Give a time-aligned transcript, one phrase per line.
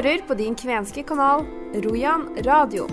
[0.00, 1.42] hører på din kvenske kanal
[1.84, 2.86] Rojan radio.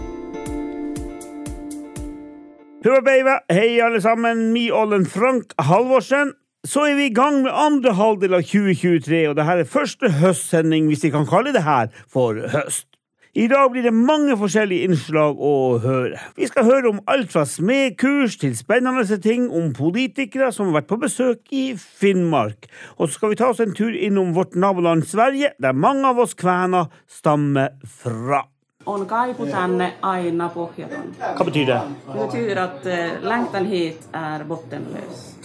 [3.51, 4.51] Hei, alle sammen.
[4.51, 6.33] Mi Ollen Frank Halvorsen.
[6.67, 10.91] Så er vi i gang med andre halvdel av 2023, og dette er første høstsending,
[10.91, 12.96] hvis vi kan kalle det her for høst.
[13.37, 16.17] I dag blir det mange forskjellige innslag å høre.
[16.33, 20.89] Vi skal høre om alt fra smedkurs til spennende ting om politikere som har vært
[20.89, 22.65] på besøk i Finnmark.
[22.97, 26.25] Og så skal vi ta oss en tur innom vårt naboland Sverige, der mange av
[26.25, 28.41] oss kvener stammer fra.
[28.89, 31.13] On kaipu tänne aina pohjaton.
[31.21, 31.81] Hva betyr det?
[32.09, 35.36] Det betyr at lengten längtan hit er bottenløs.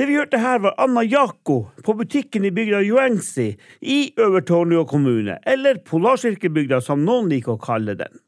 [0.00, 3.50] Det vi hørte her, var Anna Jako på butikken i bygda Joensi
[3.80, 8.22] i Øvertornio kommune, eller Polarsirkelbygda som noen liker å kalle den.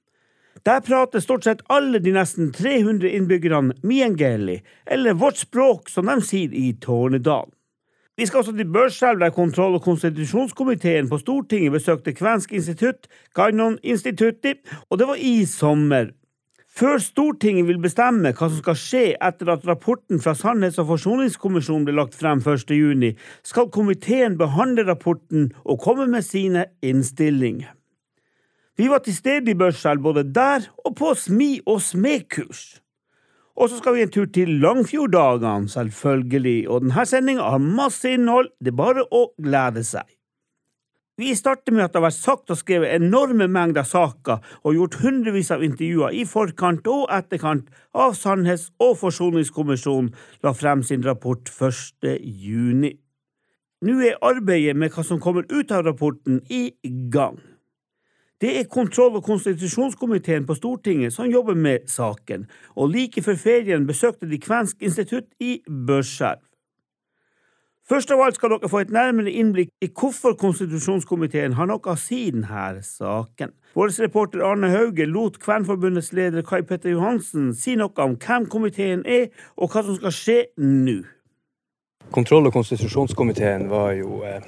[0.69, 6.21] Der prater stort sett alle de nesten 300 innbyggerne miengeli, eller vårt språk som de
[6.21, 7.55] sier i Tårnedalen.
[8.21, 13.81] Vi skal også til Børselv, der kontroll- og konstitusjonskomiteen på Stortinget besøkte Kvensk institutt, Gainon
[13.83, 14.59] Institutti,
[14.91, 16.13] og det var i sommer.
[16.73, 21.85] Før Stortinget vil bestemme hva som skal skje etter at rapporten fra Sannhets- og forsoningskommisjonen
[21.85, 22.73] ble lagt frem 1.
[22.73, 23.11] juni,
[23.45, 27.75] skal komiteen behandle rapporten og komme med sine innstillinger.
[28.81, 32.81] Vi var til stede i Børselv både der og på smi- og smedkurs.
[33.53, 38.49] Og så skal vi en tur til Langfjorddagene, selvfølgelig, og denne sendinga har masse innhold,
[38.65, 40.09] det er bare å glede seg.
[41.21, 44.95] Vi starter med at det har vært sagt og skrevet enorme mengder saker og gjort
[45.03, 50.09] hundrevis av intervjuer i forkant og etterkant av Sannhets- og forsoningskommisjonen
[50.43, 52.17] la frem sin rapport 1.
[52.25, 52.95] juni.
[53.85, 56.73] Nå er arbeidet med hva som kommer ut av rapporten, i
[57.13, 57.37] gang.
[58.41, 63.87] Det er kontroll- og konstitusjonskomiteen på Stortinget som jobber med saken, og like før ferien
[63.87, 66.41] besøkte de Kvensk institutt i Børselv.
[67.89, 71.97] Først av alt skal dere få et nærmere innblikk i hvorfor konstitusjonskomiteen har noe å
[71.99, 73.51] si i denne saken.
[73.75, 79.03] Vår reporter Arne Hauge lot Kvernforbundets leder Kai Petter Johansen si noe om hvem komiteen
[79.03, 81.01] er, og hva som skal skje nå.
[82.13, 84.47] Kontroll- og konstitusjonskomiteen var jo eh,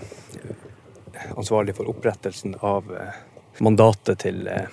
[1.34, 3.22] ansvarlig for opprettelsen av eh,
[3.64, 4.68] mandatet til eh,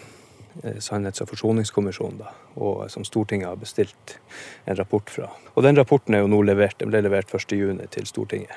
[0.80, 4.18] Sannhets- og forsoningskommisjonen, da, og som Stortinget har bestilt
[4.66, 5.30] en rapport fra.
[5.56, 8.54] Og Den rapporten er jo nå levert, den ble levert 1.6 til Stortinget.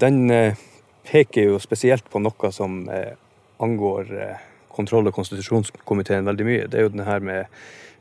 [0.00, 0.58] Den eh,
[1.06, 3.14] peker jo spesielt på noe som eh,
[3.62, 6.66] angår eh, kontroll- og konstitusjonskomiteen veldig mye.
[6.66, 7.46] Det er jo den her med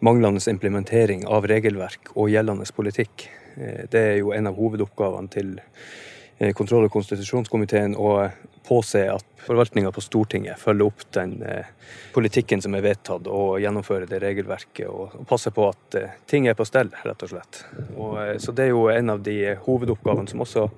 [0.06, 3.30] manglende implementering av regelverk og gjeldende politikk.
[3.58, 8.30] Eh, det er jo en av hovedoppgavene til eh, kontroll- og konstitusjonskomiteen å
[8.67, 11.66] påse at forvaltninga på Stortinget følger opp den eh,
[12.13, 14.88] politikken som er vedtatt, og gjennomfører det regelverket.
[14.89, 17.63] Og, og passer på at eh, ting er på stell, rett og slett.
[17.95, 20.69] Og, eh, så det er jo en av de hovedoppgavene som også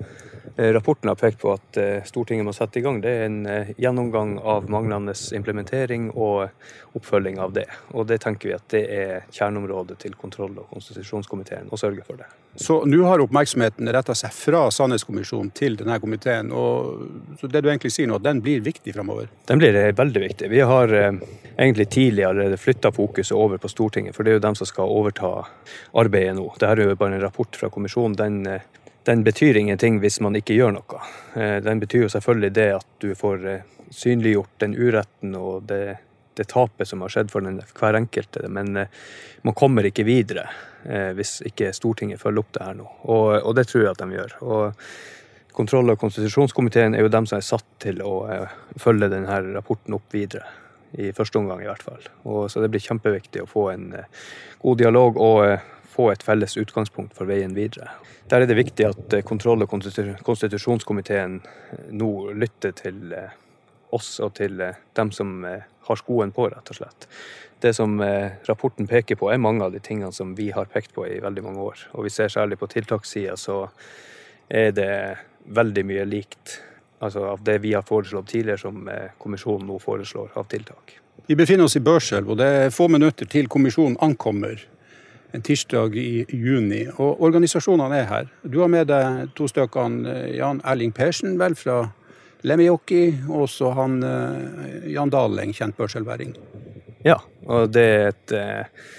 [0.59, 1.77] rapporten har pekt på at
[2.09, 2.97] Stortinget må sette i gang.
[2.99, 3.37] Det er en
[3.79, 6.49] gjennomgang av manglende implementering og
[6.97, 7.67] oppfølging av det.
[7.95, 12.19] Og det tenker vi at det er kjerneområdet til kontroll- og konstitusjonskomiteen å sørge for
[12.19, 12.27] det.
[12.59, 16.51] Så nå har oppmerksomheten retta seg fra Sannhetskommisjonen til denne komiteen.
[16.51, 17.07] og
[17.39, 19.29] det du egentlig sier nå, den blir viktig framover?
[19.47, 20.49] Den blir eh, veldig viktig.
[20.51, 21.21] Vi har eh,
[21.55, 24.91] egentlig tidlig allerede flytta fokuset over på Stortinget, for det er jo dem som skal
[24.91, 25.31] overta
[26.03, 26.49] arbeidet nå.
[26.57, 28.19] Dette er jo bare en rapport fra kommisjonen.
[28.19, 28.67] Den, eh,
[29.07, 30.99] den betyr ingenting hvis man ikke gjør noe.
[31.63, 33.47] Den betyr jo selvfølgelig det at du får
[33.95, 35.97] synliggjort den uretten og det,
[36.39, 38.47] det tapet som har skjedd for den, hver enkelte.
[38.47, 38.91] Men eh,
[39.47, 40.47] man kommer ikke videre
[40.85, 42.89] eh, hvis ikke Stortinget følger opp det her nå.
[43.11, 44.37] Og, og det tror jeg at de gjør.
[44.45, 44.85] Og
[45.51, 49.95] Kontroll- og konstitusjonskomiteen er jo dem som er satt til å eh, følge denne rapporten
[49.97, 50.45] opp videre.
[50.97, 52.05] I første omgang, i hvert fall.
[52.25, 54.23] Og, så det blir kjempeviktig å få en eh,
[54.61, 57.91] god dialog og eh, få et felles utgangspunkt for veien videre.
[58.29, 59.71] Der er det viktig at kontroll- og
[60.25, 61.39] konstitusjonskomiteen
[61.97, 63.15] nå lytter til
[63.91, 67.07] oss og til dem som har skoen på, rett og slett.
[67.59, 67.97] Det som
[68.45, 71.43] rapporten peker på, er mange av de tingene som vi har pekt på i veldig
[71.47, 71.81] mange år.
[71.97, 73.63] Og vi ser særlig på tiltakssida så
[74.49, 74.93] er det
[75.45, 76.59] veldig mye likt
[76.99, 80.97] altså av det vi har foreslått tidligere, som eh, kommisjonen nå foreslår av tiltak.
[81.29, 84.59] Vi befinner oss i Børselv, og det er få minutter til kommisjonen ankommer
[85.31, 86.85] en tirsdag i juni.
[86.97, 88.31] Og organisasjonene er her.
[88.43, 89.99] Du har med deg to stykker.
[90.33, 91.83] Jan Erling Persen, vel fra
[92.47, 96.33] Lemmijoki, og så han eh, Jan Daleng, kjent børselværing.
[97.05, 98.91] Ja, og det er et, eh,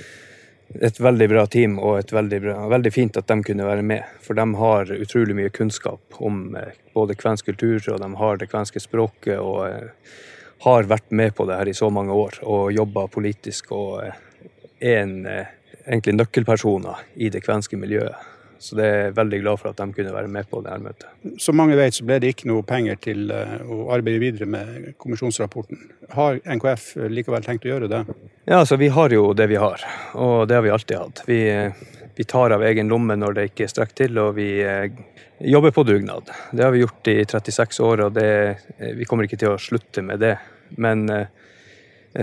[0.75, 4.07] et veldig bra team, og et veldig, bra, veldig fint at de kunne være med.
[4.23, 8.51] For de har utrolig mye kunnskap om eh, både kvensk kultur, og de har det
[8.53, 10.17] kvenske språket, og eh,
[10.65, 14.19] har vært med på det her i så mange år og jobba politisk og eh,
[14.81, 15.15] er en,
[15.87, 18.30] egentlig nøkkelpersoner i det kvenske miljøet.
[18.61, 20.83] Så det er jeg veldig glad for at de kunne være med på det her
[20.85, 21.07] møtet.
[21.41, 24.91] Som mange vet, så ble det ikke noe penger til eh, å arbeide videre med
[25.01, 25.81] kommisjonsrapporten.
[26.13, 28.03] Har NKF likevel tenkt å gjøre det?
[28.45, 29.87] Ja, altså vi har jo det vi har,
[30.19, 31.25] og det har vi alltid hatt.
[31.31, 31.41] Vi,
[32.19, 34.93] vi tar av egen lomme når det ikke strekker til, og vi eh,
[35.41, 36.29] jobber på dugnad.
[36.53, 38.31] Det har vi gjort i 36 år, og det,
[39.01, 40.37] vi kommer ikke til å slutte med det.
[40.77, 41.27] Men Eh,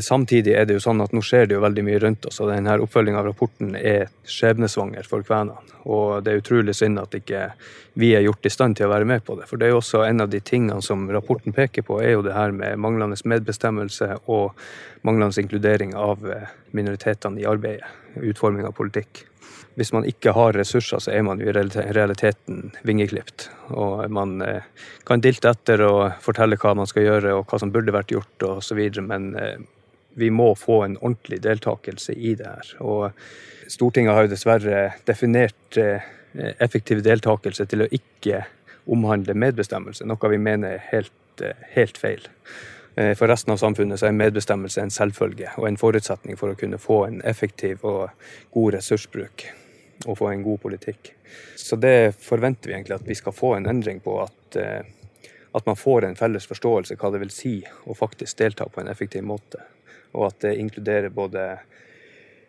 [0.04, 2.50] samtidig er det jo sånn at nå skjer det jo veldig mye rundt oss, og
[2.52, 5.62] denne oppfølginga av rapporten er skjebnesvanger for kvenene.
[5.88, 7.46] Og det er utrolig synd at ikke
[7.96, 9.48] vi er gjort i stand til å være med på det.
[9.48, 12.26] For det er jo også en av de tingene som rapporten peker på, er jo
[12.26, 14.60] det her med manglende medbestemmelse og
[15.08, 17.88] manglende inkludering av eh, minoritetene i arbeidet,
[18.20, 19.24] utforming av politikk.
[19.78, 23.48] Hvis man ikke har ressurser, så er man jo i realiteten vingeklipt.
[23.72, 24.68] Og man eh,
[25.08, 28.50] kan dilte etter og fortelle hva man skal gjøre og hva som burde vært gjort
[28.50, 28.84] osv.
[29.06, 29.32] Men
[30.18, 32.70] vi må få en ordentlig deltakelse i det her.
[32.82, 33.12] Og
[33.68, 36.06] Stortinget har jo dessverre definert eh,
[36.64, 38.46] effektiv deltakelse til å ikke
[38.88, 42.26] omhandle medbestemmelse, noe vi mener er helt, eh, helt feil.
[42.96, 46.82] Eh, for resten av samfunnet er medbestemmelse en selvfølge og en forutsetning for å kunne
[46.82, 48.10] få en effektiv og
[48.56, 49.46] god ressursbruk
[50.08, 51.14] og få en god politikk.
[51.56, 54.18] Så det forventer vi egentlig at vi skal få en endring på.
[54.24, 54.58] At,
[55.58, 57.56] at man får en felles forståelse hva det vil si
[57.86, 59.66] å faktisk delta på en effektiv måte
[60.18, 61.46] og at det inkluderer både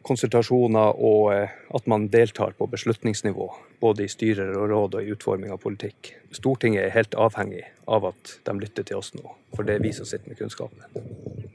[0.08, 3.50] konsultasjoner og eh, at man deltar på beslutningsnivå,
[3.82, 6.14] både i styrer og råd og i utforming av politikk.
[6.32, 9.94] Stortinget er helt avhengig av at de lytter til oss nå, for det er vi
[9.96, 11.47] som sitter med kunnskapen.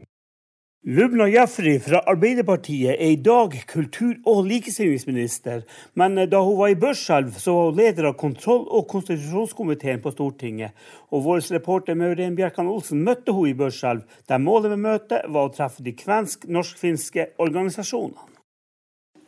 [0.85, 5.61] Lubna Jafri fra Arbeiderpartiet er i dag kultur- og likestillingsminister,
[5.95, 10.11] men da hun var i Børselv, så var hun leder av kontroll- og konstitusjonskomiteen på
[10.11, 10.75] Stortinget.
[11.07, 15.47] Og vår reporter Maureen Bjerkan Olsen møtte hun i Børselv, der målet med møtet var
[15.47, 18.31] å treffe de kvensk-norsk-finske organisasjonene.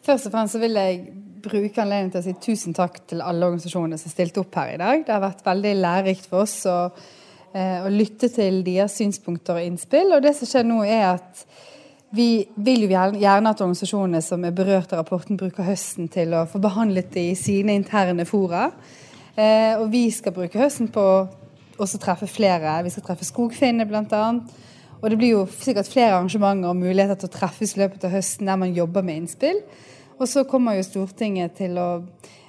[0.03, 1.03] Først og fremst vil jeg
[1.45, 4.81] bruke anledningen til å si tusen takk til alle organisasjonene som stilte opp her i
[4.83, 5.07] dag.
[5.07, 6.65] Det har vært veldig lærerikt for oss.
[6.67, 6.99] og
[7.55, 10.09] og lytte til deres synspunkter og innspill.
[10.11, 11.45] Og det som skjer nå, er at
[12.15, 16.45] vi vil jo gjerne at organisasjonene som er berørt av rapporten, bruker høsten til å
[16.49, 18.69] få behandlet det i sine interne fora.
[19.35, 21.05] Eh, og vi skal bruke høsten på
[21.75, 22.77] å treffe flere.
[22.85, 24.23] Vi skal treffe skogfinnene, bl.a.
[25.01, 28.15] Og det blir jo sikkert flere arrangementer og muligheter til å treffes i løpet av
[28.15, 29.59] høsten der man jobber med innspill.
[30.15, 31.89] Og så kommer jo Stortinget til å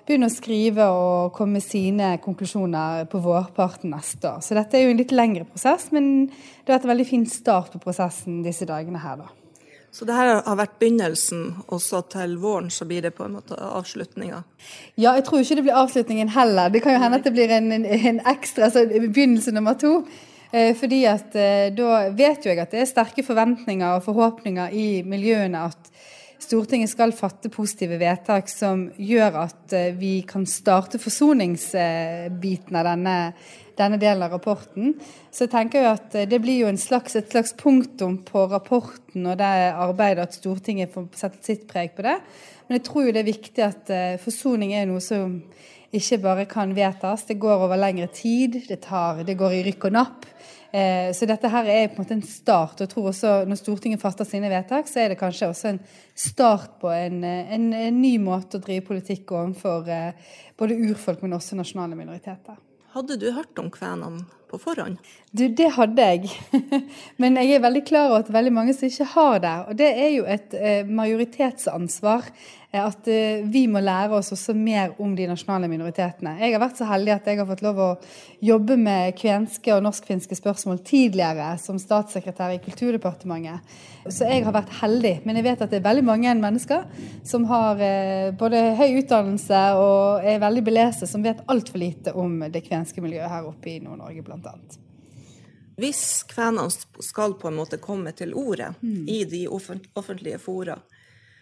[0.07, 4.45] begynne å skrive og komme med sine konklusjoner på vårparten neste år.
[4.45, 7.27] Så dette er jo en litt lengre prosess, men det har vært en veldig fin
[7.31, 9.33] start på prosessen disse dagene her, da.
[9.97, 13.39] Så det her har vært begynnelsen, og så til våren så blir det på en
[13.39, 14.43] måte avslutninga?
[14.95, 16.69] Ja, jeg tror ikke det blir avslutningen heller.
[16.69, 20.03] Det kan jo hende at det blir en, en, en ekstra, altså begynnelse nummer to.
[20.53, 24.77] Eh, fordi at eh, da vet jo jeg at det er sterke forventninger og forhåpninger
[24.77, 25.91] i miljøene at
[26.43, 33.15] Stortinget skal fatte positive vedtak som gjør at eh, vi kan starte forsoningsbiten av denne,
[33.79, 34.95] denne delen av rapporten.
[35.33, 39.25] Så jeg tenker jo at eh, det blir jo slags, et slags punktum på rapporten
[39.25, 42.19] og det arbeidet at Stortinget får sette sitt preg på det.
[42.67, 45.37] Men jeg tror jo det er viktig at uh, forsoning er noe som
[45.95, 47.25] ikke bare kan vedtas.
[47.29, 48.59] Det går over lengre tid.
[48.67, 50.27] Det, tar, det går i rykk og napp.
[50.77, 52.75] Eh, så dette her er på en måte en start.
[52.77, 55.81] og jeg tror også Når Stortinget fatter sine vedtak, så er det kanskje også en
[56.15, 60.13] start på en, en, en ny måte å drive politikk overfor eh,
[60.59, 62.59] både urfolk, men også nasjonale minoriteter.
[62.97, 65.01] Hadde du hørt om kvenene på forhånd?
[65.31, 66.31] Du, det hadde jeg.
[67.21, 69.57] Men jeg er veldig klar over at veldig mange som ikke har det.
[69.69, 72.31] Og det er jo et eh, majoritetsansvar
[72.83, 76.37] at eh, vi må lære oss også mer om de nasjonale minoritetene.
[76.41, 77.89] Jeg har vært så heldig at jeg har fått lov å
[78.45, 83.77] jobbe med kvenske og norsk-finske spørsmål tidligere som statssekretær i Kulturdepartementet.
[84.07, 85.15] Så jeg har vært heldig.
[85.27, 86.85] Men jeg vet at det er veldig mange mennesker
[87.27, 92.41] som har eh, både høy utdannelse og er veldig beleste, som vet altfor lite om
[92.51, 94.59] det kvenske miljøet her oppe i Nord-Norge bl.a.
[95.77, 96.73] Hvis kvenene
[97.05, 99.03] skal på en måte komme til ordet mm.
[99.13, 100.79] i de offentlige fora,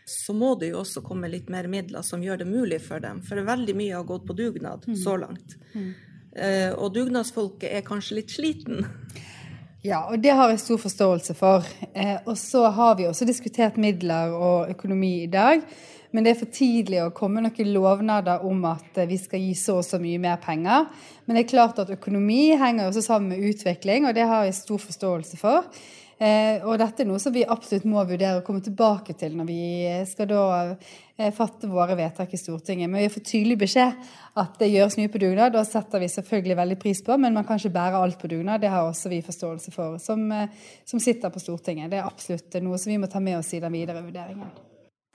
[0.05, 3.23] så må det jo også komme litt mer midler som gjør det mulig for dem.
[3.25, 4.99] For veldig mye har gått på dugnad mm.
[5.01, 5.57] så langt.
[5.73, 5.95] Mm.
[6.37, 8.85] Eh, og dugnadsfolket er kanskje litt sliten.
[9.85, 11.67] Ja, og det har jeg stor forståelse for.
[11.93, 15.65] Eh, og så har vi også diskutert midler og økonomi i dag.
[16.15, 19.81] Men det er for tidlig å komme noen lovnader om at vi skal gi så
[19.81, 20.87] og så mye mer penger.
[21.25, 24.61] Men det er klart at økonomi henger også sammen med utvikling, og det har jeg
[24.61, 25.67] stor forståelse for.
[26.25, 29.49] Eh, og dette er noe som vi absolutt må vurdere å komme tilbake til når
[29.49, 29.63] vi
[30.09, 32.89] skal da eh, fatte våre vedtak i Stortinget.
[32.89, 33.99] Men vi fått tydelig beskjed
[34.41, 35.59] at det gjøres mye på dugnad.
[35.59, 38.63] og setter vi selvfølgelig veldig pris på, men man kan ikke bære alt på dugnad.
[38.63, 40.49] Det har også vi forståelse for, som, eh,
[40.87, 41.91] som sitter på Stortinget.
[41.91, 44.55] Det er absolutt noe som vi må ta med oss i den videre vurderingen.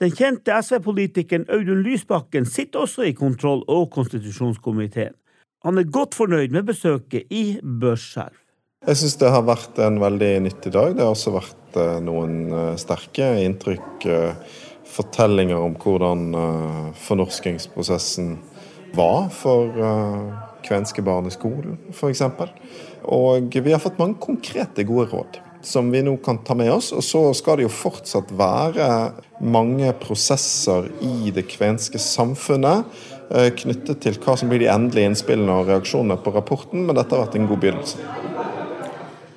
[0.00, 5.16] Den kjente SV-politikeren Audun Lysbakken sitter også i kontroll- og konstitusjonskomiteen.
[5.64, 8.38] Han er godt fornøyd med besøket i Børselv.
[8.88, 10.94] Jeg syns det har vært en veldig nyttig dag.
[10.96, 14.54] Det har også vært eh, noen eh, sterke inntrykk, eh,
[14.88, 16.22] fortellinger om hvordan
[16.98, 18.32] fornorskingsprosessen
[18.96, 19.68] var for
[20.66, 22.24] kvenske barn i skolen, f.eks.
[23.04, 26.90] Og vi har fått mange konkrete, gode råd som vi nå kan ta med oss.
[26.96, 28.88] Og så skal det jo fortsatt være
[29.44, 32.88] mange prosesser i det kvenske samfunnet
[33.30, 37.28] knyttet til hva som blir de endelige innspillene og reaksjonene på rapporten, men dette har
[37.28, 38.39] vært en god begynnelse.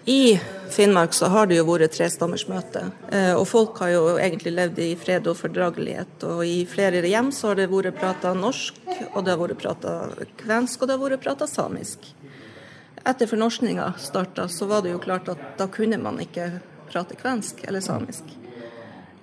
[0.05, 2.81] I Finnmark så har det jo vært trestammersmøte,
[3.13, 6.25] eh, og folk har jo egentlig levd i fred og fordragelighet.
[6.27, 8.81] Og i flere hjem så har det vært prata norsk,
[9.13, 9.93] og det har vært prata
[10.41, 12.09] kvensk, og det har vært prata samisk.
[13.05, 16.49] Etter fornorskninga starta, så var det jo klart at da kunne man ikke
[16.91, 18.27] prate kvensk eller samisk.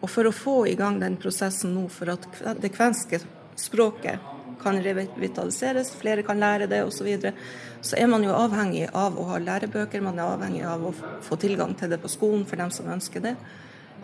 [0.00, 2.25] Og for å få i gang den prosessen nå for at
[2.62, 3.20] det kvenske
[3.60, 7.33] språket kan revitaliseres, flere kan lære det osv., så, videre,
[7.81, 11.40] så er man jo avhengig av å ha lærebøker, man er avhengig av å få
[11.40, 13.35] tilgang til det på skolen for dem som ønsker det.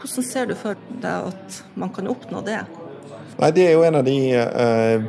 [0.00, 2.60] Hvordan ser du for deg at man kan oppnå det?
[3.36, 5.02] Nei, Det er jo en av de eh,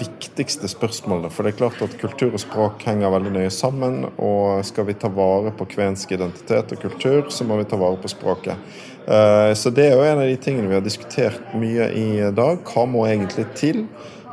[0.00, 1.30] viktigste spørsmålene.
[1.32, 4.02] For det er klart at kultur og språk henger veldig nøye sammen.
[4.20, 7.96] Og skal vi ta vare på kvensk identitet og kultur, så må vi ta vare
[8.00, 8.60] på språket.
[9.06, 12.60] Eh, så det er jo en av de tingene vi har diskutert mye i dag.
[12.68, 13.86] Hva må egentlig til?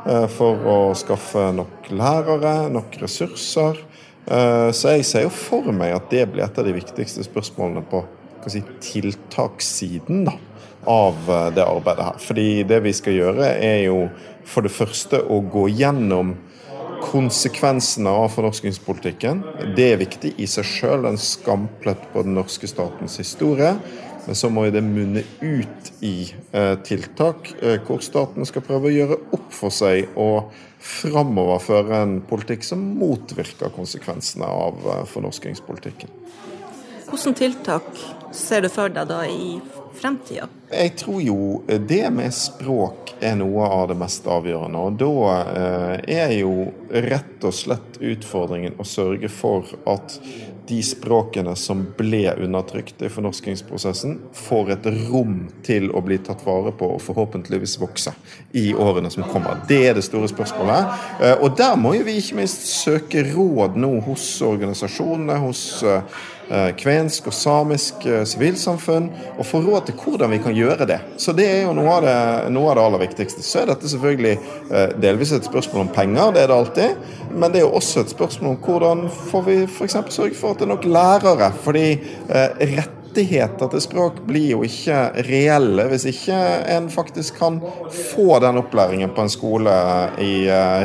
[0.06, 3.80] Eh, for å skaffe nok lærere, nok ressurser.
[4.28, 7.82] Eh, så jeg ser jo for meg at det blir et av de viktigste spørsmålene
[7.88, 8.04] på
[8.48, 10.36] si, tiltakssiden da,
[10.88, 12.20] av eh, det arbeidet her.
[12.22, 14.04] Fordi det vi skal gjøre, er jo
[14.48, 16.36] for det første å gå gjennom
[16.98, 19.42] konsekvensene av fornorskingspolitikken.
[19.76, 23.76] Det er viktig i seg sjøl, en skamplett på den norske statens historie.
[24.28, 28.92] Men så må det munne ut i eh, tiltak eh, hvor staten skal prøve å
[28.92, 30.50] gjøre opp for seg og
[30.84, 36.12] framover føre en politikk som motvirker konsekvensene av eh, fornorskingspolitikken.
[37.08, 37.88] Hvilke tiltak
[38.36, 39.56] ser du for deg da i
[39.96, 40.50] fremtida?
[40.76, 41.38] Jeg tror jo
[41.88, 44.82] det med språk er noe av det mest avgjørende.
[44.90, 50.20] Og da er jo rett og slett utfordringen å sørge for at
[50.68, 56.72] de språkene som ble undertrykt i fornorskingsprosessen, får et rom til å bli tatt vare
[56.76, 58.12] på og forhåpentligvis vokse
[58.52, 59.62] i årene som kommer.
[59.68, 60.98] Det er det store spørsmålet.
[61.22, 66.20] Eh, og der må jo vi ikke minst søke råd nå hos organisasjonene, hos eh,
[66.80, 70.98] kvensk og samisk eh, sivilsamfunn, og få råd til hvordan vi kan gjøre det.
[71.20, 72.18] Så det er jo noe av det,
[72.54, 73.44] noe av det aller viktigste.
[73.44, 77.10] Så er dette selvfølgelig eh, delvis et spørsmål om penger, det er det alltid.
[77.34, 79.98] Men det er jo også et spørsmål om hvordan får vi f.eks.
[80.14, 81.50] sørge for at det er nok lærere.
[81.64, 81.84] Fordi
[82.78, 86.38] rettigheter til språk blir jo ikke reelle hvis ikke
[86.72, 87.60] en faktisk kan
[88.14, 89.76] få den opplæringen på en skole
[90.24, 90.34] i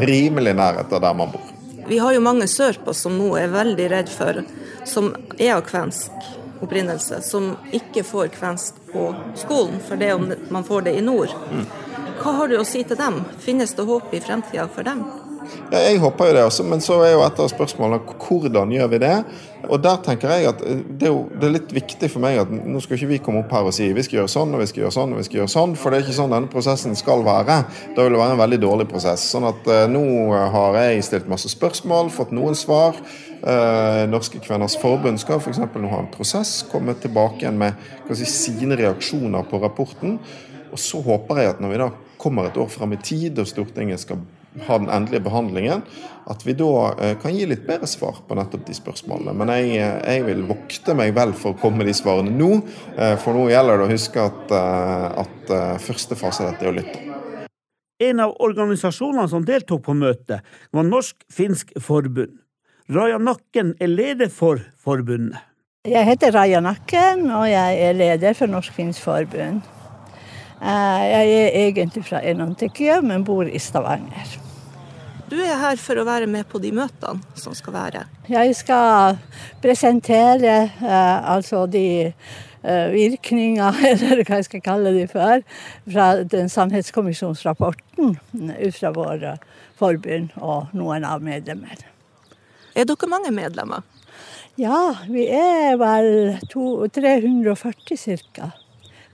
[0.03, 1.52] rimelig nærhet av der man bor.
[1.87, 4.43] Vi har jo mange sørpå som nå er veldig redd for,
[4.87, 6.11] som er av kvensk
[6.63, 11.33] opprinnelse, som ikke får kvensk på skolen, for det om man får det i nord.
[12.21, 13.19] Hva har du å si til dem?
[13.43, 15.03] Finnes det håp i fremtida for dem?
[15.71, 18.93] Ja, jeg håper jo det også, men så er jo et av spørsmålene hvordan gjør
[18.93, 19.17] vi det?
[19.71, 22.41] Og der tenker jeg at eh, det er, jo, det er litt viktig for meg
[22.41, 24.63] at nå skal ikke vi komme opp her og si vi skal gjøre sånn og
[24.63, 26.51] vi skal gjøre sånn og vi skal gjøre sånn, for det er ikke sånn denne
[26.51, 27.59] prosessen skal være.
[27.95, 29.23] Da vil det være en veldig dårlig prosess.
[29.31, 30.03] Sånn at uh, nå
[30.53, 32.99] har jeg stilt masse spørsmål, fått noen svar.
[33.43, 35.61] Uh, Norske Kveners Forbund skal f.eks.
[35.63, 37.79] nå ha en prosess, komme tilbake igjen med
[38.11, 40.19] si, sine reaksjoner på rapporten.
[40.73, 43.49] Og så håper jeg at når vi da kommer et år fram i tid og
[43.49, 44.23] Stortinget skal
[44.67, 45.83] ha den endelige behandlingen,
[46.29, 49.33] at vi da eh, kan gi litt bedre svar på nettopp de spørsmålene.
[49.37, 52.51] Men jeg, eh, jeg vil vokte meg vel for å komme med de svarene nå,
[52.95, 54.53] eh, for nå gjelder det å huske at,
[55.23, 57.01] at første fase av dette er å lytte.
[58.03, 60.43] En av organisasjonene som deltok på møtet,
[60.73, 62.39] var Norsk-finsk forbund.
[62.91, 65.39] Raja Nakken er leder for forbundet.
[65.87, 69.63] Jeg heter Raja Nakken, og jeg er leder for Norsk-finsk forbund.
[70.63, 74.42] Jeg er egentlig fra Enontekia, men bor i Stavanger.
[75.29, 78.01] Du er her for å være med på de møtene som skal være?
[78.29, 79.17] Jeg skal
[79.63, 85.45] presentere eh, altså de eh, virkninger, eller hva jeg skal kalle de for,
[85.87, 89.37] fra den sannhetskommisjonsrapporten ut fra våre
[89.79, 91.87] forbund og noen av medlemmer.
[92.75, 93.85] Er dere mange medlemmer?
[94.59, 98.51] Ja, vi er vel to, 340 ca.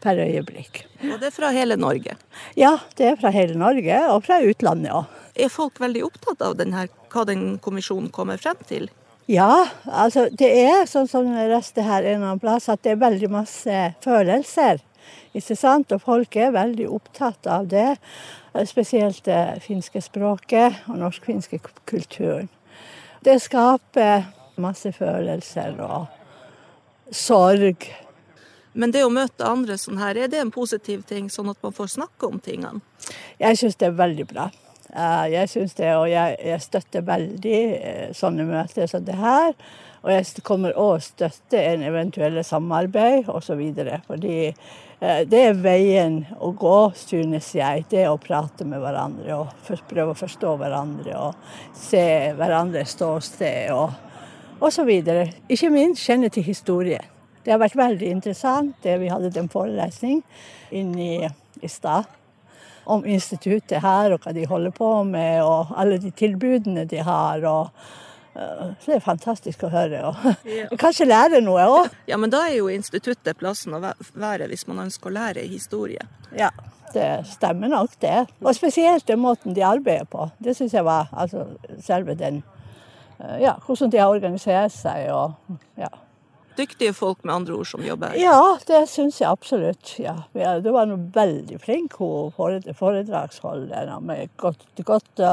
[0.04, 0.84] per øyeblikk.
[1.04, 2.16] Og det er fra hele Norge?
[2.60, 5.18] Ja, det er fra hele Norge, og fra utlandet òg.
[5.40, 8.90] Er folk veldig opptatt av denne, hva den kommisjonen kommer frem til?
[9.30, 13.30] Ja, altså det er sånn som resten her en annen plass, at det er veldig
[13.30, 14.82] masse følelser
[15.38, 15.94] Ikke sant?
[15.94, 18.00] Og folk er veldig opptatt av det.
[18.66, 22.50] Spesielt det finske språket og norsk-finske kulturen.
[23.22, 24.26] Det skaper
[24.58, 26.10] masse følelser og
[27.14, 27.86] sorg.
[28.80, 31.76] Men det å møte andre sånn her, er det en positiv ting, sånn at man
[31.76, 32.80] får snakke om tingene?
[33.42, 34.48] Jeg syns det er veldig bra.
[35.30, 39.52] Jeg syns det, og jeg, jeg støtter veldig eh, sånne møter som det her.
[40.00, 43.62] Og jeg kommer òg støtte en eventuelle samarbeid osv.
[44.08, 47.86] Fordi eh, det er veien å gå, synes jeg.
[47.92, 52.06] Det å prate med hverandre og prøve å forstå hverandre og se
[52.40, 54.90] hverandres ståsted og osv.
[55.52, 57.04] Ikke minst kjenne til historie.
[57.50, 58.76] Det har vært veldig interessant.
[58.84, 60.20] det Vi hadde en forelesning
[60.70, 61.32] inne
[61.66, 62.06] i stad
[62.86, 67.42] om instituttet her og hva de holder på med, og alle de tilbudene de har.
[67.50, 67.72] og
[68.36, 70.04] uh, så det er fantastisk å høre.
[70.12, 71.96] Og kanskje lære noe òg.
[72.06, 76.06] Ja, men da er jo instituttet plassen å være hvis man ønsker å lære historie.
[76.38, 76.52] Ja,
[76.94, 78.28] det stemmer nok det.
[78.44, 80.30] Og spesielt den måten de arbeider på.
[80.38, 81.48] Det syns jeg var altså
[81.82, 82.44] selve den
[83.18, 85.90] uh, Ja, hvordan de har organisert seg og ja
[86.60, 88.22] dyktige folk med andre ord som jobber her?
[88.22, 89.96] Ja, det syns jeg absolutt.
[90.00, 90.18] Ja.
[90.64, 95.24] Du var noe veldig flink hun foredragsholderen med godt, godt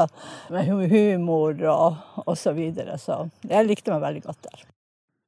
[0.53, 1.87] med humor og
[2.27, 2.97] og Så, videre.
[2.97, 4.65] så jeg likte meg veldig godt der.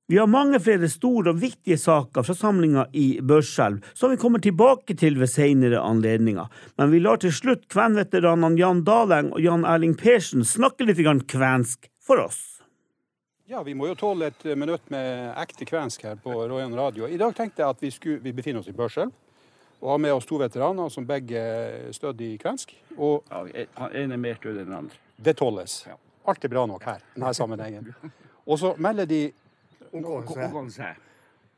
[0.10, 4.42] Vi har mange flere store og viktige saker fra samlinga i Børselv som vi kommer
[4.42, 6.48] tilbake til ved senere anledninger,
[6.82, 11.92] men vi lar til slutt kvenveteranene Jan Daleng og Jan Erling Persen snakke litt kvensk
[12.02, 12.59] for oss.
[13.50, 17.08] Ja, vi må jo tåle et minutt med ekte kvensk her på Royan radio.
[17.10, 19.10] I dag tenkte jeg at vi, skulle, vi befinner oss i Børselv
[19.80, 21.42] og har med oss to veteraner som begge
[21.98, 22.76] stødde i kvensk.
[22.94, 23.66] Og ja,
[24.04, 25.02] en er mer stødig enn den andre.
[25.18, 25.80] Det tåles.
[25.90, 25.98] Ja.
[26.30, 27.90] Alt er bra nok her denne sammenhengen.
[28.46, 29.32] Og så melder de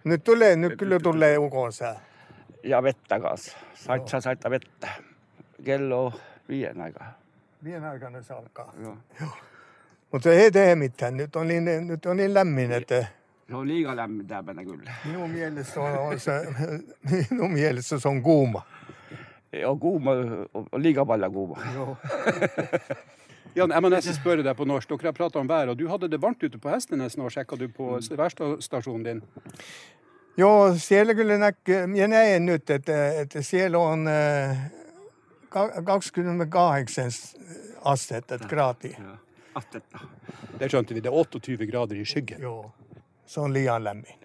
[0.03, 1.95] Nyt tulee, nyt kyllä tulee ukonsa.
[2.63, 3.57] Ja vettä kanssa.
[3.73, 4.89] Saitsa saita vettä.
[5.65, 6.13] Kello
[6.49, 7.13] viien aikaa.
[7.63, 8.73] Viien aikana se alkaa.
[8.79, 8.97] Joo.
[9.21, 9.50] Joo.
[10.11, 11.17] Mutta ei tee mitään.
[11.17, 13.05] Nyt on niin, nyt on niin lämmin, että...
[13.49, 14.93] Se on liian lämmin täältä kyllä.
[15.05, 16.31] Minun mielestä, on, on se,
[17.29, 18.61] minun mielestä se on kuuma.
[19.51, 20.11] Ja kuuma,
[20.71, 21.57] on liiga paljon kuuma.
[21.75, 21.97] Joo.
[23.55, 24.89] Jan, jeg må nesten spørre deg på norsk.
[24.89, 27.29] Dere har prata om været, og du hadde det varmt ute på Hestenes nå.
[27.29, 28.17] Sjekka du på mm.
[28.17, 29.23] værstasjonen din?
[30.37, 31.87] Joo, siellä kyllä näkyy.
[31.87, 34.09] Minä näen nyt, että, että siellä on
[35.83, 37.11] 28
[37.83, 38.97] astetta, gradia.
[38.99, 39.99] Ja attetta.
[40.59, 41.01] Det skjønte vi.
[41.03, 42.41] Det er 28 grader i skyggen.
[42.41, 42.71] Joo.
[43.27, 44.17] Sånn lian lemmin.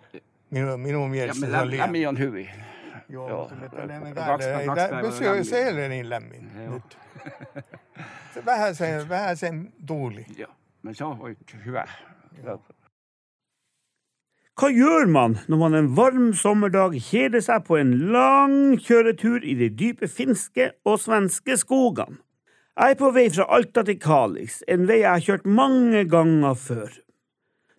[0.48, 1.82] Min, min omgjørelse ja, lem,
[5.02, 6.74] pysy siellä niin lämmin Joo.
[6.74, 6.98] nyt.
[8.34, 10.26] Se vähän sen, vähän sen tuuli.
[10.36, 10.50] Joo,
[10.82, 11.88] men se on hyvä.
[12.44, 12.60] Joo.
[14.56, 19.52] Hva gjør man når man en varm sommerdag kjeder seg på en lang kjøretur i
[19.54, 22.16] de dype finske og svenske skogene?
[22.76, 26.58] Jeg er på vei fra Alta til Kalix, en vei jeg har kjørt mange ganger
[26.60, 26.90] før.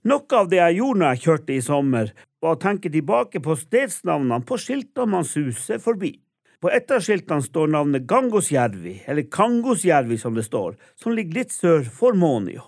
[0.10, 2.10] Noe av det jeg gjorde når jeg kjørte i sommer,
[2.42, 6.16] var å tenke tilbake på stedsnavnene på skiltene man suser forbi.
[6.58, 11.54] På et av skiltene står navnet Gangosjärvi, eller Kangosjärvi som det står, som ligger litt
[11.54, 12.66] sør for Månio.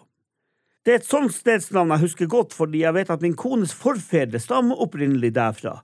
[0.85, 4.37] Det er et sånt stedsnavn jeg husker godt fordi jeg vet at min kones forfedre
[4.37, 5.79] stammer opprinnelig derfra.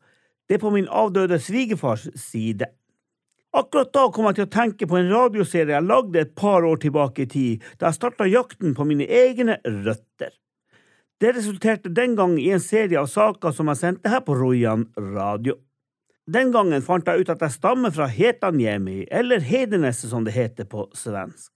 [0.46, 2.70] Det er på min avdøde svigerfars side.
[3.56, 6.82] Akkurat da kom jeg til å tenke på en radioserie jeg lagde et par år
[6.84, 10.34] tilbake i tid, da jeg starta jakten på mine egne røtter.
[11.24, 14.90] Det resulterte den gang i en serie av saker som jeg sendte her på Rojan
[15.00, 15.56] radio.
[16.28, 20.68] Den gangen fant jeg ut at jeg stammer fra Hetanjemi, eller Hedeneset som det heter
[20.68, 21.54] på svensk.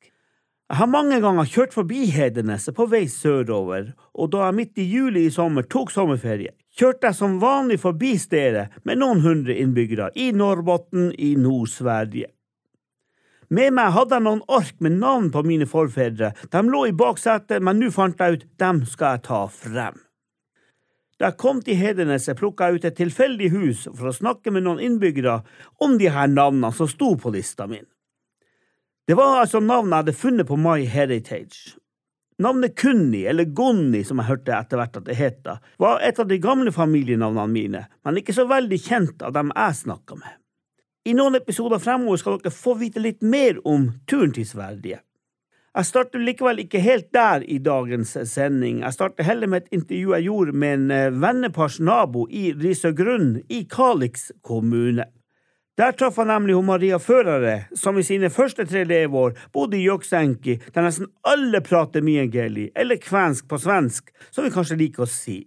[0.70, 4.86] Jeg har mange ganger kjørt forbi Hedeneset på vei sørover, og da jeg midt i
[4.86, 10.12] juli i sommer tok sommerferie, kjørte jeg som vanlig forbi stedet med noen hundre innbyggere
[10.15, 12.32] i Norrbotten i Nord-Sverige.
[13.50, 17.63] Med meg hadde jeg noen ark med navn på mine forfedre, de lå i baksetet,
[17.65, 19.98] men nå fant jeg ut dem skal jeg ta frem.
[21.20, 24.63] Da jeg kom til Hedeneset, plukka jeg ut et tilfeldig hus for å snakke med
[24.63, 25.42] noen innbyggere
[25.84, 27.82] om de her navnene som sto på lista mi.
[29.10, 31.79] Det var altså navnet jeg hadde funnet på My Heritage.
[32.39, 36.28] Navnet Kunni, eller Gonni som jeg hørte etter hvert at det het, var et av
[36.30, 40.38] de gamle familienavnene mine, men ikke så veldig kjent av dem jeg snakka med.
[41.10, 45.02] I noen episoder fremover skal dere få vite litt mer om turen til Sverige.
[45.75, 48.82] Jeg starter likevel ikke helt der i dagens sending.
[48.86, 53.65] Jeg starter heller med et intervju jeg gjorde med en vennepars nabo i Risøgrunn i
[53.69, 55.06] Kalix kommune.
[55.80, 59.86] Der traff han nemlig hun Maria Førare, som i sine første tre leveår bodde i
[59.86, 65.08] Joksenki, der nesten alle prater miengeli, eller kvensk på svensk, som vi kanskje liker å
[65.08, 65.38] si.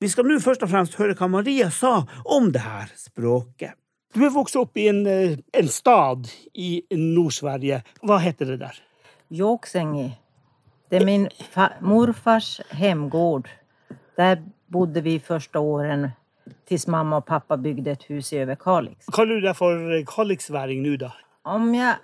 [0.00, 3.76] Vi skal nå først og fremst høre hva Maria sa om det her språket.
[4.16, 7.82] Du er vokst opp i en, eh, en stad i Nord-Sverige.
[8.00, 8.80] Hva heter det der?
[9.30, 10.16] Jåksängi.
[10.88, 11.28] Det er min
[11.80, 13.48] morfars hemgård.
[14.16, 16.12] Der bodde vi første åren
[16.68, 19.06] tills mamma och pappa byggde ett hus i Överkalix.
[19.06, 21.12] Kaller du deg for kalixværing nå, da?
[21.42, 21.98] Om jeg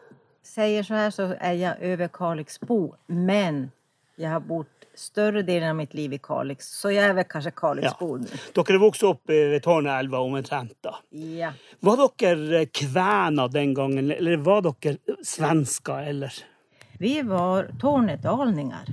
[0.46, 2.80] sier så her, så er jeg Överkalixbo.
[3.06, 3.70] Men
[4.18, 4.66] jeg har bodd
[4.98, 8.08] større delen av mitt liv i Kalix, så jeg er vel kanskje Kalixbo.
[8.18, 8.38] Ja.
[8.58, 10.96] Dere vokste opp ved Tårnelva omtrent, da.
[11.14, 11.52] Ja.
[11.86, 16.34] Var dere kvener den gangen, eller var dere svensker, eller?
[16.98, 18.90] Vi var tornedalningar.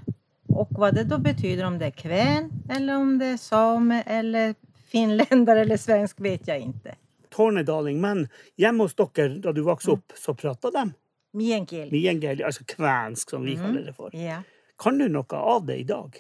[0.56, 4.56] Och vad det då betyder, om det är kvän eller om det är same eller
[4.96, 6.96] finländare eller svensk, vet jag inte.
[7.30, 10.94] Tornedaling, men hjemme hos dere da du vokste opp, så prata de?
[11.34, 11.92] Miengeli.
[11.92, 13.66] Miengeli, altså kvensk, som vi Mm.
[13.66, 14.16] kaller det for.
[14.16, 14.42] Ja.
[14.78, 16.16] Kan du noe av det i dag?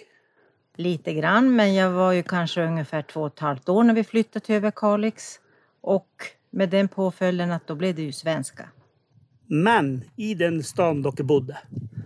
[0.78, 4.04] Lite grann, men jag var ju kanske ungefär två och ett halvt år när vi
[4.04, 5.40] flyttade till Överkalix.
[5.82, 6.10] Och
[6.50, 8.70] med den påföljden att då blev det ju svenska.
[9.48, 11.58] Men i den staden dere bodde,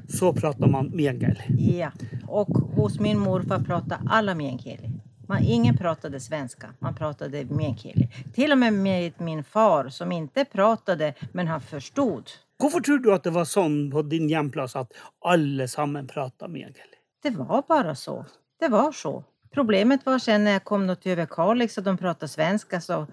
[0.09, 1.77] så prata man miengeli.
[1.79, 1.91] Ja,
[2.27, 4.89] och hos min morfar pratade alla meänkieli.
[5.29, 8.09] Man, ingen pratade svenska, man pratade meänkieli.
[8.33, 12.29] Till och med med min far som inte pratade, men han förstod.
[12.59, 14.93] Hvorfor tror du at det var sånn på din hjemplass at
[15.25, 16.97] alle sammen prata miengeli?
[17.23, 18.25] Det var bara så.
[18.59, 19.23] Det var så.
[19.53, 23.07] Problemet var sen när jag kom då till Överkalix och de pratade svenska så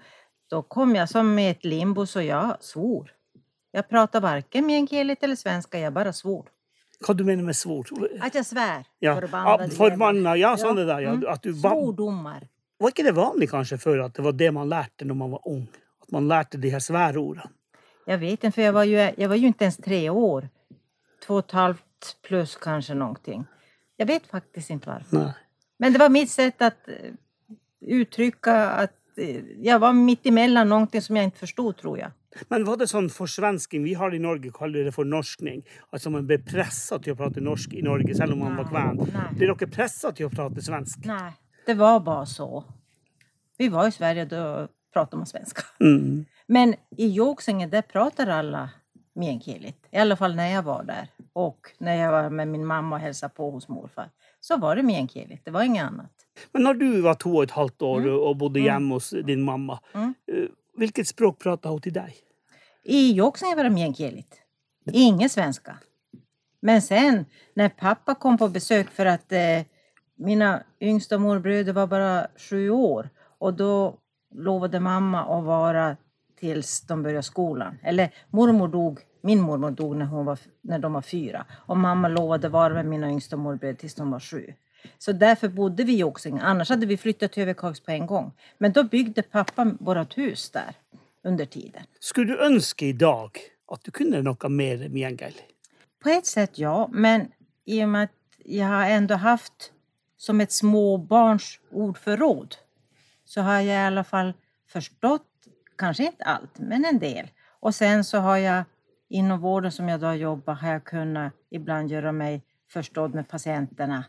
[0.49, 3.13] då kom jag som med ett limbo så jag svor.
[3.71, 6.49] Jag pratade varken meänkieli eller svenska, jag bara svor.
[7.05, 7.89] Hva du mener med svor?
[8.21, 8.85] At jeg svär.
[8.99, 9.57] Ja, Forbanna.
[9.59, 11.03] ja, forbanna, ja, sånn det der.
[11.05, 11.13] Ja.
[11.13, 11.25] Mm.
[11.29, 12.47] At du var, Svordommer.
[12.81, 15.47] var ikke det vanlig kanskje før at det var det man lærte når man var
[15.53, 15.67] ung?
[16.01, 17.51] At man lærte de her sværordene?
[18.07, 20.49] Jeg vet ikke, for jeg var, jo, jeg var jo ikke ens tre år.
[21.25, 23.39] Två og et halvt plus kanskje noe.
[23.99, 25.17] Jeg vet faktisk ikke hvorfor.
[25.19, 25.33] Nei.
[25.77, 26.71] Men det var mitt sett å
[27.81, 32.11] uttrykke at att eh, var mitt imellom noe som jeg ikke forsto, tror jag.
[32.49, 33.83] Men var det sånn forsvensking?
[33.83, 35.63] Vi har i Norge kaller det for norskning.
[35.91, 38.97] Altså man ble pressa til å prate norsk i Norge, selv om man var kven.
[39.37, 41.05] Blir dere pressa til å prate svensk?
[41.05, 41.31] Nei.
[41.65, 42.63] det var bare så.
[43.57, 45.61] Vi var i Sverige, da pratet man svenska.
[45.81, 46.25] Mm.
[46.47, 48.69] Men i Jågsänge, der prater alle
[49.15, 49.73] meänkieli.
[49.91, 51.07] I alla fall når jeg var der.
[51.35, 54.09] Og når jeg var med min mamma og hälsade på hos morfar.
[54.39, 55.39] Så var det meänkieli.
[55.43, 56.11] det var inget annet.
[56.53, 58.19] Men når du var to og et halvt år Mm.
[58.27, 60.13] og bodde hjemme hos din mamma, Mm.
[60.27, 60.47] eh,
[60.77, 62.13] hvilket språk prata hun til deg?
[62.89, 64.35] I det meänkielligt.
[64.91, 65.77] Ingen svenska.
[66.61, 69.61] Men sen när pappa kom på besök för att eh,
[70.15, 73.97] mina yngsta morbröder var bara sju år och då
[74.35, 75.97] lovade mamma att vara
[76.39, 77.77] tills de började skolan.
[77.83, 82.07] Eller mormor dog, min mormor dog när, hon var, när de var fyra och mamma
[82.07, 84.53] lovade vara med mina yngsta morbröder tills de var sju.
[84.97, 86.39] Så därför bodde vi i Joksing.
[86.39, 88.31] Annars hade vi flyttat till Överkalix på en gång.
[88.57, 90.75] Men då byggde pappa vårt hus där
[91.27, 91.87] under tiden.
[91.99, 93.39] Skulle du ønske i dag
[93.71, 95.43] at du kunne noe mer miengeli?
[96.03, 97.27] På et sett ja, men
[97.65, 99.71] i og med at jeg har enda hatt
[100.17, 102.57] som et småbarns ordforråd,
[103.25, 104.33] så har jeg i alle fall
[104.71, 107.27] forstått kanskje ikke alt, men en del.
[107.61, 108.65] Og sen så har jeg
[109.19, 114.03] inom vården som jeg da jobbar har jeg kunnet ibland gjøre meg forstått med pasientene.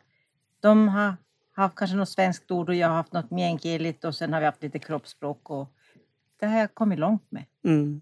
[0.63, 1.17] De har
[1.59, 4.51] haft kanskje noe svenskt ord og jeg har hatt noe meänkielligt og sen har vi
[4.51, 5.69] hatt litt kroppsspråk och
[6.41, 7.49] det har jeg kommet langt med.
[7.65, 8.01] Mm.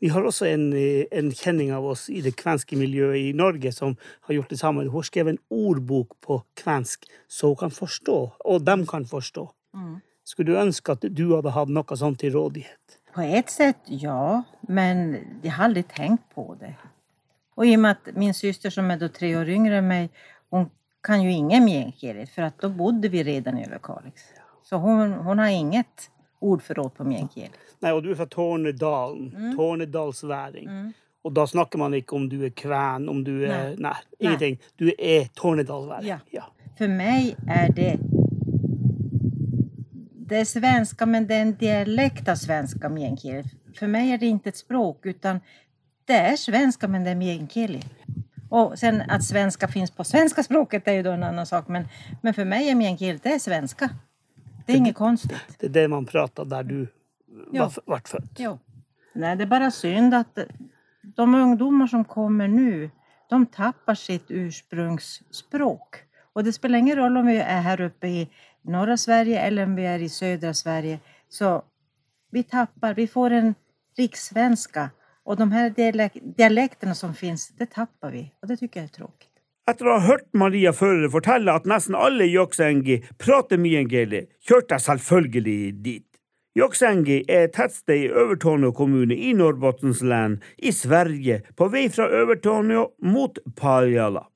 [0.00, 3.72] Vi har også en, eh, en kjenning av oss i det kvenske miljøet i Norge
[3.72, 4.84] som har gjort det samme.
[4.84, 9.50] Hun har skrevet en ordbok på kvensk, så hun kan forstå, og dem kan forstå.
[9.74, 10.00] Mm.
[10.24, 13.00] Skulle du ønske at du hadde hatt noe sånt til rådighet?
[13.14, 16.74] På ett sätt ja, men jeg har aldri tenkt på det.
[17.56, 20.08] Og i og med at min syster som er då tre år yngre enn meg,
[20.50, 20.70] hun
[21.02, 24.22] kan jo ingen meänkieli for da då bodde vi redan i Överkalix.
[24.62, 27.54] Så hun, hun har inget ordforråd på meänkieli.
[27.84, 29.26] Nei, og du er fra Tornedalen.
[29.36, 29.56] Mm.
[29.56, 30.68] Tornedalsværing.
[31.24, 33.76] Og da snakker man ikke om du er kven, om du er Nei.
[33.78, 34.58] Nei, ingenting.
[34.80, 36.08] Du er tornedalsværing.
[36.08, 36.18] Ja.
[36.32, 36.48] ja.
[36.78, 37.92] For meg er det
[40.28, 43.44] det er svenska men det er en dialekt av svenska meänkieli.
[43.76, 45.42] For meg er det ikke et språk utan
[46.08, 47.82] det er svenska men det er meänkieli.
[48.50, 51.88] Och sen att svenska finns på svenska språket är ju då en annen sak men,
[52.22, 53.90] men for meg är meänkieli det är svenska.
[54.66, 55.58] Det er inget konstigt.
[55.58, 56.86] Det er det man prater der du
[57.52, 57.70] Ja.
[57.86, 58.38] var, født.
[58.38, 58.58] Jo.
[59.14, 60.38] Nej, det är bara synd att
[61.16, 62.90] de ungdomar som kommer nu,
[63.30, 65.96] de tappar sitt ursprungsspråk.
[66.32, 68.28] Och det spelar ingen roll om vi är här uppe i
[68.62, 70.98] norra Sverige eller om vi är i södra Sverige.
[71.28, 71.62] Så
[72.30, 73.54] vi tappar, vi får en
[73.96, 74.90] rikssvenska.
[75.24, 78.32] Och de här dialek dialekterna som finns, det tappar vi.
[78.42, 79.30] Och det tycker jag är tråkigt.
[79.64, 84.26] Etter å ha hørt Maria Fører fortelle at nesten alle i Joksengi prater mye engeli,
[84.44, 86.08] kjørte jeg selvfølgelig dit.
[86.54, 92.06] Joksengi er et tettsted i Övertorneå kommune i Norrbottens län i Sverige, på vei fra
[92.06, 94.28] Övertorneå mot Pajala.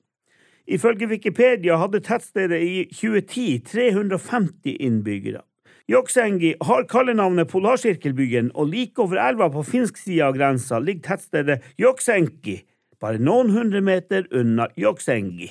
[0.67, 5.45] Ifølge Wikipedia hadde tettstedet i 2010 350 innbyggere.
[5.87, 11.71] Joksengi har kallenavnet Polarsirkelbyen, og like over elva på finsk side av grensa ligger tettstedet
[11.79, 12.59] Joksenki,
[12.99, 15.47] bare noen hundre meter unna Joksengi.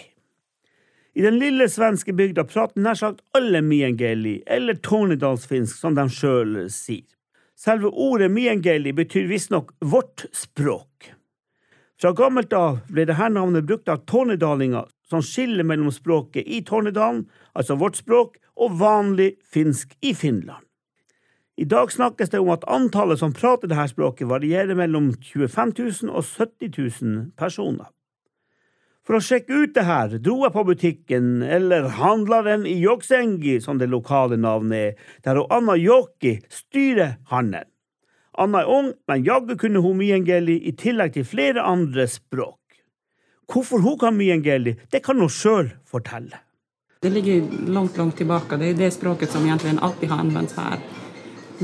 [1.18, 6.52] I den lille svenske bygda prater nær sagt alle miengeli, eller tornedalsfinsk, som de sjøl
[6.70, 7.08] sier.
[7.58, 11.08] Selve ordet miengeli betyr visstnok vårt språk.
[11.98, 17.24] Fra gammelt av ble dette navnet brukt av tornedalinger som skiller mellom språket i Tornedalen,
[17.58, 20.62] altså vårt språk, og vanlig finsk i Finland.
[21.58, 26.14] I dag snakkes det om at antallet som prater dette språket, varierer mellom 25 000
[26.14, 27.90] og 70 000 personer.
[29.08, 33.78] For å sjekke ut det her dro jeg på butikken, eller handleren i Joksengi, som
[33.80, 37.70] det lokale navnet er, der Anna Joki styrer handelen.
[38.36, 42.60] Anna er ung, men jaggu kunne hun miengeli i tillegg til flere andre språk.
[43.48, 46.44] Hvorfor hun kan miengeli, det kan hun sjøl fortelle.
[47.00, 48.60] Det ligger langt, langt tilbake.
[48.60, 50.84] Det er det språket som egentlig alltid har anvendt her.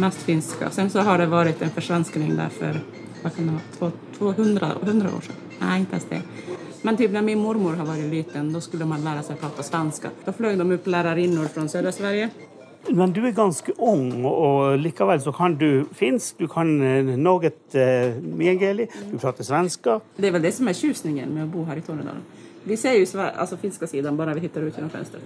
[0.01, 0.73] Mest finska.
[0.73, 2.81] Sen så har det vært en forsvenskning der for
[3.21, 5.51] vad kan det vara, 200, 100 år siden.
[5.61, 6.25] Nei, ikke ens det.
[6.85, 10.11] Men typ när min mormor har varit liten, då skulle man lära sig prata svenska.
[10.25, 12.31] Då flög de upp lärarinnor från södra Sverige.
[12.89, 17.47] Men du er ganske ung, og likevel så kan du finsk, du kan eh, noe
[17.73, 20.01] eh, miengeli, du prater svenska.
[20.17, 22.23] Det är väl det som är tjusningen med att bo här i Tornedalen.
[22.65, 25.23] Vi ser ju Sver- alltså finska sidan bara vi tittar ut genom fönstret.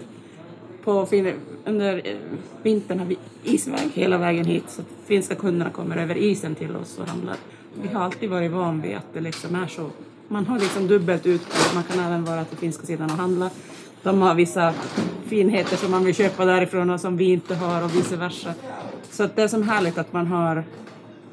[1.65, 2.17] Under eh,
[2.63, 6.77] vintern har vi isväg hela vägen hit så att finska kunderna kommer över isen till
[6.77, 7.37] oss och handlar.
[7.83, 9.91] Vi har alltid varit van vid att det liksom är så.
[10.29, 11.75] Man har liksom dubbelt utbud.
[11.75, 13.51] Man kan även vara till finska sidan och handla.
[14.03, 14.75] De har vissa
[15.27, 18.55] finheter som man vill köpa därifrån och som vi inte har och vice versa.
[19.11, 20.65] Så att det är sånn härligt att man har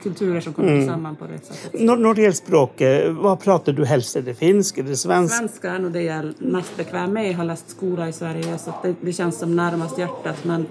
[0.04, 0.88] kulturer som kommer Mm.
[0.88, 1.82] samman på det sättet.
[1.82, 4.16] Når, når det gjelder språket, hva prater du helst?
[4.16, 5.36] Er det finsk, er det svensk?
[5.36, 7.30] Svenska är nog det jag är mest bekväm med.
[7.32, 10.44] Jag har läst skola i Sverige så det, det känns som närmast hjärtat.
[10.46, 10.66] Men,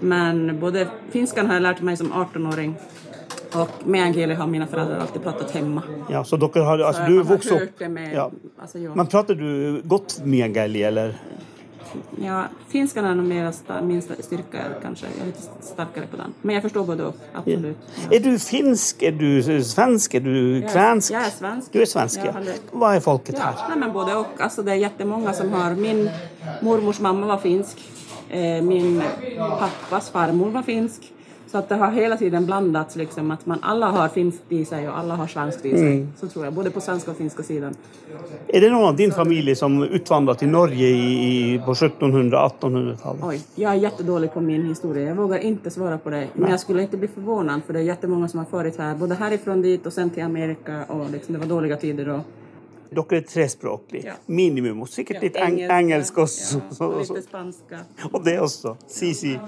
[0.00, 2.74] men både finskan har jag lärt mig som 18-åring
[3.56, 5.82] och meänkieli har mina föräldrar alltid pratat hemma.
[6.10, 8.30] Ja, så dere har, altså Så du har hört det med, ja.
[8.62, 8.94] alltså ja.
[8.94, 11.14] Men prater du godt miengeli, eller?
[12.24, 15.06] ja, finskan är nog mer min styrka kanske.
[15.06, 16.34] Jag är lite starkare på den.
[16.42, 17.76] Men jag förstår både och, absolut.
[18.10, 21.12] Er du finsk, er du svensk, er du kvensk?
[21.12, 21.72] Jag är svensk.
[21.72, 22.32] Du er svensk, ja.
[22.40, 23.68] lärt- Hva er folket Ja, her?
[23.68, 24.40] nej, men både och.
[24.40, 25.74] Alltså, det är jättemånga som har...
[25.74, 26.10] Min
[26.62, 27.78] mormors mamma var finsk.
[28.30, 29.02] Eh, min
[29.58, 31.12] pappas farmor var finsk.
[31.54, 34.88] Så att det har hela tiden blandats liksom att man alla har finskt i sig
[34.88, 35.92] och alla har svenskt i sig.
[35.96, 36.12] Mm.
[36.16, 37.74] Så tror jag, både på svenska och finska sidan.
[38.48, 43.22] Er det noen av din familie som utvandret til Norge i, på 1700-1800-tallet?
[43.22, 45.08] Oj, jag är jättedålig på min historia.
[45.08, 46.28] Jag vågar inte svara på det.
[46.34, 48.94] Men jag skulle inte bli förvånad för det är jättemånga som har farit här.
[48.94, 52.20] Både härifrån dit och sen till Amerika och liksom, det var dåliga tider då.
[52.94, 54.06] Dere er trespråklige.
[54.06, 54.12] Ja.
[54.26, 54.82] Minimum.
[54.82, 56.60] Og sikkert litt eng Engelska, engelsk også.
[56.80, 57.78] Ja, och så- lite spanska.
[58.12, 58.76] Og det også.
[58.86, 59.38] Si, si.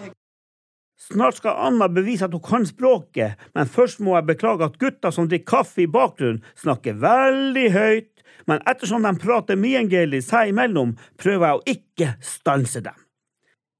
[0.96, 5.12] Snart skal Anna bevise at hun kan språket, men først må jeg beklage at gutta
[5.12, 8.12] som drikker kaffe i bakgrunnen, snakker veldig høyt.
[8.46, 12.96] Men ettersom de prater miengeli seg imellom, prøver jeg å ikke stanse dem.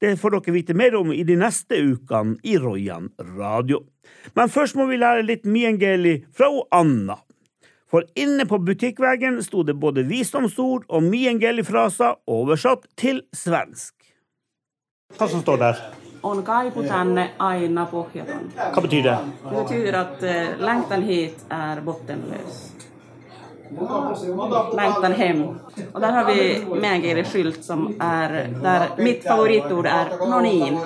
[0.00, 3.81] Det får dere vite mer om i de neste ukene i Rojan radio.
[4.37, 7.16] Men først må vi lære litt miengeli fra Anna.
[7.88, 13.94] For inne på butikkveggen sto det både visdomsord og miengeli-fraser oversatt til svensk.
[15.16, 15.81] Hva som står der?
[16.26, 18.48] On kaipu tänne aina pohjaton.
[18.74, 19.18] Hva betyr det?
[19.50, 22.72] Det betyder att eh, längtan hit är bottenlös.
[24.76, 25.44] Längtan hem.
[25.92, 30.79] Och där har vi meänkieli-skylt som är, där mitt favoritord är nonin.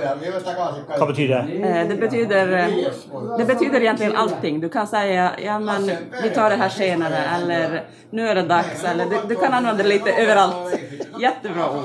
[0.98, 1.68] Hva betyr det?
[1.68, 4.60] Eh, Det betyder, eh, det betyder egentligen allting.
[4.60, 5.90] Du kan säga ja men
[6.22, 9.82] vi tar det här senare eller nu är det dags eller du, du kan använda
[9.82, 10.78] det lite överallt.
[11.20, 11.84] Jättebra ord.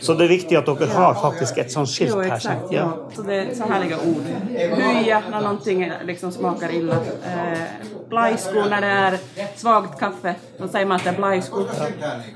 [0.00, 2.34] Så det er viktig at dere har faktisk et sånt skilt Jo, her.
[2.36, 2.70] exakt.
[2.70, 2.92] Ja.
[3.16, 4.24] Så det är så härliga ord.
[4.82, 6.92] Huja när någonting liksom smakar illa.
[6.92, 7.58] Eh,
[8.10, 9.18] når när det är
[9.56, 10.34] svagt kaffe.
[10.58, 11.60] Då säger man att det är blajsko.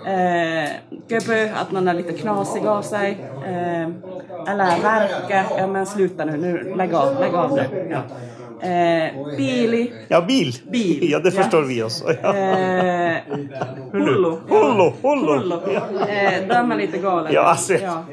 [0.07, 0.71] Eh,
[1.09, 3.19] göbö, att man är lite knasig av sig.
[3.47, 3.89] Eh,
[4.53, 5.45] eller verka.
[5.59, 7.89] Ja men sluta nu, nu lägg av, lägg av nu.
[7.91, 8.03] Ja.
[8.63, 9.93] Eh, bili.
[10.09, 10.55] Ja, bil.
[10.73, 11.11] Bil.
[11.11, 11.43] Ja, det Ja.
[11.43, 12.05] forstår vi også.
[12.23, 12.37] Ja.
[12.37, 13.17] Eh,
[13.93, 14.39] hullu.
[14.49, 15.37] Hullo, hullo.
[15.37, 15.61] Hullo.
[15.73, 15.83] Ja.
[16.09, 17.33] Eh, de er litt galna.
[17.33, 18.05] Ja, alltså, ja,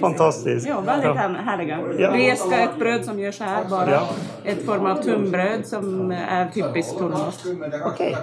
[0.00, 0.68] Fantastisk.
[0.68, 1.28] Ja, veldig Ja.
[1.46, 1.78] härliga.
[1.98, 2.10] Ja.
[2.12, 4.08] Greska är ett bröd som gjør seg her, Ja.
[4.44, 7.46] Et form av tunnbrød som er typisk tornost.
[7.86, 8.14] Okay.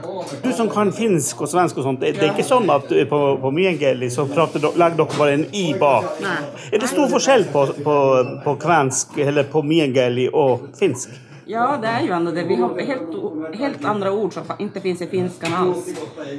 [0.44, 3.52] Du som kan finsk og svensk og sånt, det er ikke sånn at på, på
[3.52, 6.04] Miengeli så prater legger dere bare en i bak?
[6.22, 6.38] Nei.
[6.74, 7.96] Er det stor forskjell på, på,
[8.44, 11.10] på kvensk, eller på Mjengeli og finsk?
[11.52, 12.44] Ja, det är ju det.
[12.44, 15.90] Vi har helt, helt andra ord som ikke inte finns i finskan alls.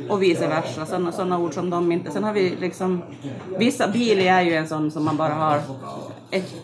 [0.08, 0.86] Och vice versa.
[0.86, 2.10] Sådana, sådana ord som de inte...
[2.10, 3.02] Sen har vi liksom...
[3.58, 5.58] Vissa biler är ju en sån som man bara har...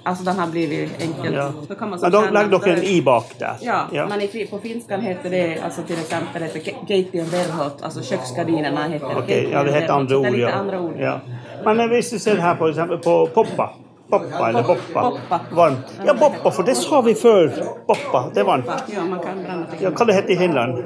[0.02, 1.35] Alltså den har blivit enkel.
[1.35, 1.52] Ja.
[1.68, 3.56] Då kan man Men så da känna- legger dere en i bak der?
[3.61, 8.88] Ja, men i, på finskan heter det alltså till exempel heter geitien verhot, alltså köksgardinerna
[8.88, 10.37] heter Okej, ja, det heter andra Det är ord.
[10.37, 10.52] lite Ja.
[10.52, 10.94] andra ord.
[10.98, 11.20] Ja.
[11.64, 13.70] Men eh, hvis du ser her på, på Poppa.
[14.11, 15.03] Poppa eller Boppa.
[15.11, 15.40] Boppa.
[15.51, 16.01] Varmt.
[16.07, 17.49] Ja, Boppa, for det sa vi før.
[17.87, 18.71] Boppa, det er varmt.
[18.95, 19.83] Ja, man kan blanda till.
[19.83, 20.79] Ja, hva det heter i Finland?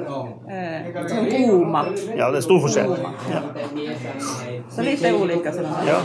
[0.49, 1.85] Eh, oma.
[2.17, 2.95] Ja, det er stor forskjell.
[3.31, 3.41] Ja.
[4.69, 5.53] Så litt er ulike.
[5.85, 5.99] Ja.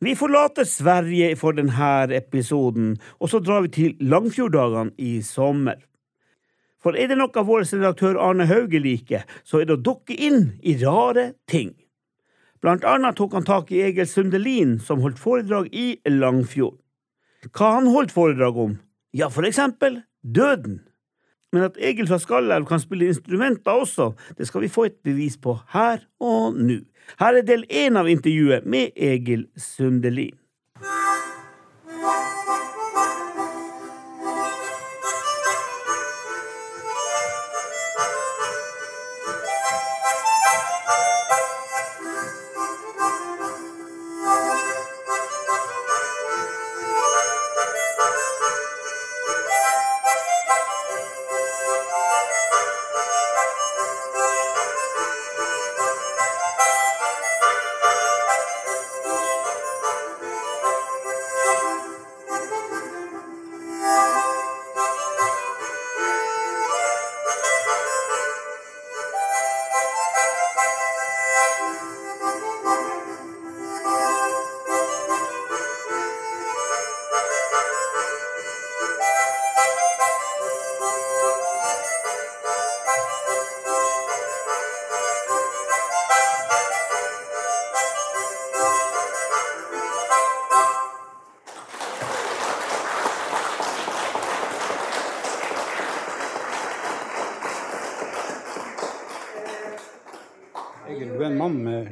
[0.00, 5.82] Vi forlater Sverige for denne episoden, og så drar vi til Langfjorddagene i sommer.
[6.78, 10.52] For er det noe vår redaktør Arne Hauge liker, så er det å dukke inn
[10.62, 11.74] i rare ting.
[12.62, 16.78] Blant annet tok han tak i Egil Sundelin, som holdt foredrag i Langfjord.
[17.54, 18.76] Hva han holdt foredrag om?
[19.14, 20.80] Ja, for eksempel døden.
[21.54, 25.38] Men at Egil fra Skallelv kan spille instrumenter også, det skal vi få et bevis
[25.40, 26.82] på her og nå.
[27.22, 30.36] Her er del én av intervjuet med Egil Sundelin.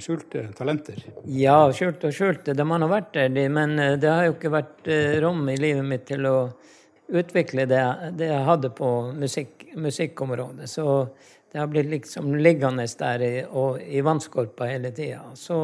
[0.07, 1.01] Skjulte talenter.
[1.27, 2.47] Ja, skjult og skjult.
[2.47, 5.57] De har vært der, de, men eh, det har jo ikke vært eh, rom i
[5.59, 6.37] livet mitt til å
[7.07, 7.83] utvikle det,
[8.19, 10.69] det jeg hadde på musikk, musikkområdet.
[10.71, 10.87] Så
[11.51, 15.25] det har blitt liksom liggende der i, og i vannskorpa hele tida.
[15.39, 15.61] Så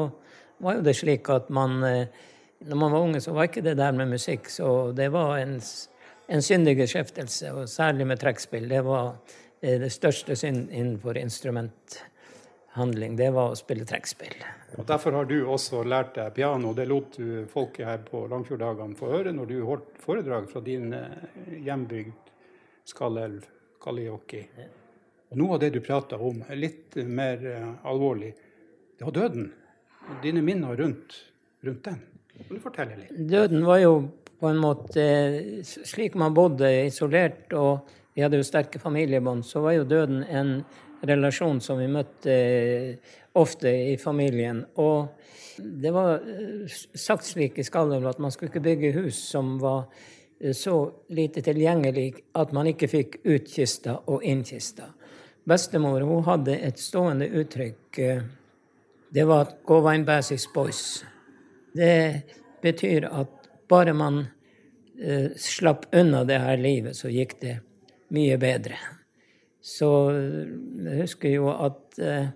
[0.62, 2.28] var jo det slik at man eh,
[2.62, 5.56] Når man var unge, så var ikke det der med musikk, så det var en,
[6.30, 8.68] en syndig beskjeftelse, og særlig med trekkspill.
[8.70, 9.16] Det var
[9.58, 11.18] det største synd innenfor
[12.72, 13.16] instrumenthandling.
[13.16, 14.34] Det var å spille trekkspill.
[14.78, 16.74] Og Derfor har du også lært deg piano.
[16.74, 20.92] Det lot du folket her på Langfjorddagene få høre når du holdt foredrag fra din
[20.92, 22.30] eh, hjembygd
[22.84, 23.44] Skallelv,
[23.80, 24.46] Kallioki.
[25.34, 28.32] Noe av det du prata om, er litt mer eh, alvorlig.
[28.98, 29.52] Det var døden.
[30.22, 31.14] Dine minner rundt,
[31.62, 32.00] rundt den.
[32.32, 33.12] Kan du fortelle litt?
[33.12, 34.08] Døden var jo
[34.40, 35.02] på en måte
[35.62, 40.56] Slik man bodde isolert, og vi hadde jo sterke familiebånd, så var jo døden en
[41.02, 44.62] relasjon som vi møtte eh, ofte i familien.
[44.80, 45.08] Og
[45.58, 49.86] det var eh, sagt slik i Skallelv at man skulle ikke bygge hus som var
[50.40, 50.76] eh, så
[51.14, 54.92] lite tilgjengelig at man ikke fikk ut kista og inn kista.
[55.48, 57.98] Bestemor hun hadde et stående uttrykk.
[59.12, 61.04] Det var at 'go 'gå basis boys'.
[61.74, 62.22] Det
[62.62, 64.26] betyr at bare man
[65.36, 67.58] slapp unna det her livet, så gikk det
[68.14, 69.01] mye bedre.
[69.62, 70.54] Så eh,
[70.88, 72.30] jeg husker jo at eh,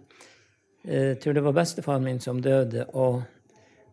[0.86, 3.22] jeg tror det var bestefaren min som døde, og,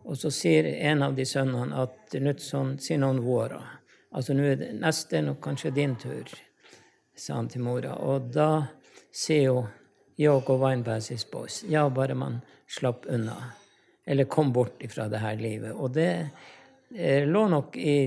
[0.06, 3.64] og så sier en av de sønnene at nå sånn, si noen våra.
[4.14, 6.30] Altså nå er det neste nok kanskje din tur,
[7.18, 7.96] sa han til mora.
[8.06, 8.50] Og da
[9.10, 9.72] sier hun
[10.18, 11.64] jeg og Weinbergs boys.
[11.66, 13.38] Ja, bare man slapp unna.
[14.06, 15.74] Eller kom bort ifra det her livet.
[15.74, 16.30] Og det
[16.96, 17.98] eh, lå nok i,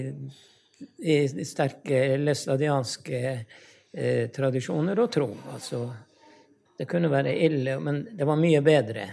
[1.03, 3.21] i sterke læstadianske
[3.97, 5.31] eh, tradisjoner og tro.
[5.55, 5.81] Altså,
[6.79, 9.07] det kunne være ille, men det var mye bedre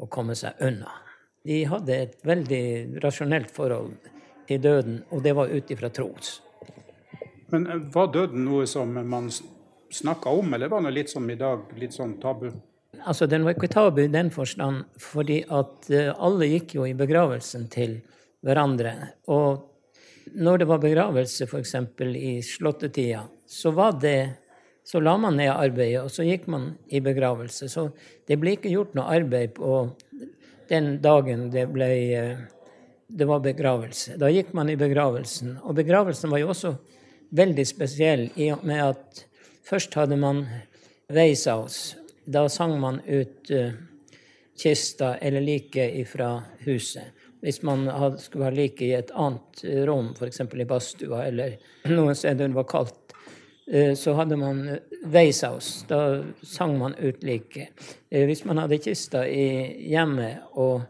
[0.00, 0.96] å komme seg unna.
[1.44, 2.64] De hadde et veldig
[3.04, 3.94] rasjonelt forhold
[4.48, 6.40] til døden, og det var ut ifra tros.
[7.52, 9.30] Men eh, var døden noe som man
[9.90, 12.50] snakka om, eller var det litt som i dag, litt sånn tabu?
[13.04, 16.96] altså den var ikke tabu i den forstand, fordi at eh, alle gikk jo i
[16.96, 17.98] begravelsen til
[18.44, 18.94] hverandre.
[19.32, 19.66] Og
[20.40, 21.74] når det var begravelse, f.eks.
[22.16, 24.30] i slåttetida, så var det
[24.86, 27.68] så la man ned arbeidet, og så gikk man i begravelse.
[27.70, 27.90] Så
[28.26, 29.82] det ble ikke gjort noe arbeid på
[30.70, 32.40] den dagen det ble eh,
[33.10, 34.16] det var begravelse.
[34.18, 35.56] Da gikk man i begravelsen.
[35.66, 36.74] Og begravelsen var jo også
[37.34, 39.24] veldig spesiell i og med at
[39.66, 40.44] først hadde man
[41.10, 41.96] veisaus.
[42.22, 43.72] Da sang man ut uh,
[44.58, 46.36] kista eller liket ifra
[46.66, 47.10] huset.
[47.42, 50.42] Hvis man hadde, skulle ha liket i et annet rom, f.eks.
[50.44, 51.56] i badstua eller
[51.90, 53.09] noen steder det var kaldt,
[53.94, 54.64] så hadde man
[55.06, 55.84] veisaus.
[55.86, 57.70] Da sang man ut liket.
[58.10, 60.82] Uh, hvis man hadde kista i hjemmet og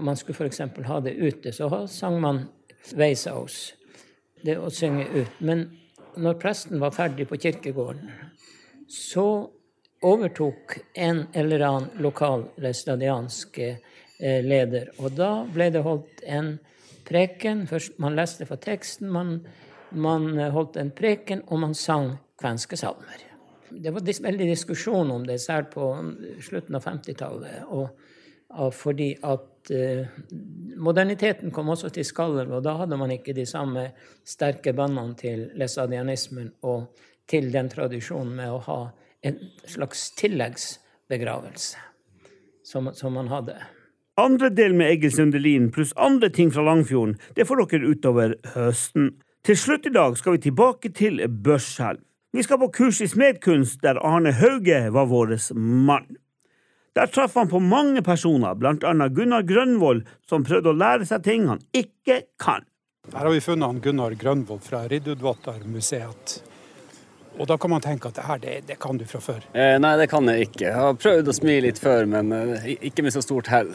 [0.00, 0.62] man skulle f.eks.
[0.88, 2.38] ha det ute, så sang man
[2.96, 3.74] veisaus.
[4.40, 5.40] Det å synge ut.
[5.44, 5.66] Men
[6.16, 8.08] når presten var ferdig på kirkegården,
[8.88, 9.26] så
[10.02, 14.90] overtok en eller annen lokal læstadiansk eh, leder.
[14.98, 16.56] Og da ble det holdt en
[17.06, 17.66] preken.
[17.70, 19.38] Først man leste fra teksten, man,
[19.94, 23.28] man holdt en preken, og man sang kvenske salmer.
[23.72, 25.88] Det var veldig diskusjon om det, særlig på
[26.44, 27.62] slutten av 50-tallet.
[28.76, 30.18] Fordi at uh,
[30.76, 33.86] moderniteten kom også til Skallev, og da hadde man ikke de samme
[34.28, 36.92] sterke båndene til lesadianismen og
[37.30, 38.80] til den tradisjonen med å ha
[39.24, 41.80] en slags tilleggsbegravelse
[42.66, 43.56] som, som man hadde.
[44.20, 49.14] Andre del med Egil Sundelin pluss andre ting fra Langfjorden, det får dere utover høsten.
[49.42, 51.98] Til slutt i dag skal vi tilbake til Børselv.
[52.32, 56.06] Vi skal på kurs i smedkunst, der Arne Hauge var vår mann.
[56.94, 61.24] Der traff han på mange personer, blant annet Gunnar Grønvoll, som prøvde å lære seg
[61.26, 62.62] ting han ikke kan.
[63.10, 66.38] Her har vi funnet han Gunnar Grønvoll fra Riddudvattar-museet.
[67.40, 69.42] Og da kan man tenke at det her, det, det kan du fra før?
[69.58, 70.68] Eh, nei, det kan jeg ikke.
[70.68, 73.74] Jeg har prøvd å smi litt før, men eh, ikke med så stort hell.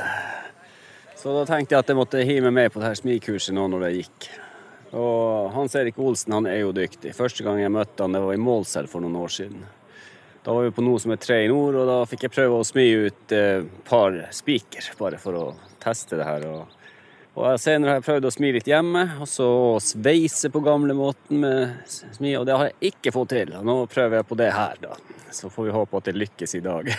[1.20, 3.90] Så da tenkte jeg at jeg måtte hive meg med på dette smikurset nå når
[3.90, 4.36] det gikk.
[4.96, 7.16] Og Hans Erik Olsen han er jo dyktig.
[7.18, 9.66] Første gang jeg møtte han, det var i Målselv for noen år siden.
[10.46, 12.62] Da var vi på noe som er Tre i nord, og da fikk jeg prøve
[12.62, 15.46] å smi ut et eh, par spiker, bare for å
[15.84, 16.48] teste det her.
[16.48, 16.78] og
[17.38, 19.48] og Senere har jeg prøvd å smi litt hjemme, og så
[19.84, 23.52] sveise på gamlemåten med smi, og det har jeg ikke fått til.
[23.60, 24.98] Og nå prøver jeg på det her, da.
[25.30, 26.90] Så får vi håpe at det lykkes i dag.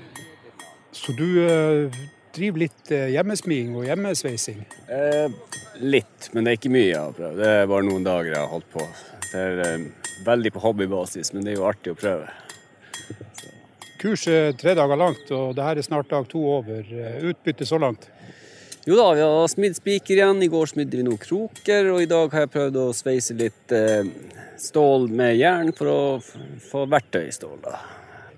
[1.00, 1.98] så du uh,
[2.36, 4.60] driver litt uh, hjemmesmiing og hjemmesveising?
[4.90, 5.32] Eh,
[5.80, 7.40] litt, men det er ikke mye jeg har prøvd.
[7.40, 8.86] Det er bare noen dager jeg har holdt på.
[9.30, 9.88] Det er eh,
[10.26, 12.30] veldig på hobbybasis, men det er jo artig å prøve.
[14.00, 16.86] Kurset er tre dager langt, og det her er snart dag to over.
[17.30, 18.08] Utbytte så langt?
[18.88, 20.40] Jo da, vi har smidd spiker igjen.
[20.40, 23.74] I går smidde vi noen kroker, og i dag har jeg prøvd å sveise litt
[23.76, 24.08] eh,
[24.56, 26.00] stål med jern for å
[26.70, 27.58] få verktøy i stål.
[27.66, 27.76] Da.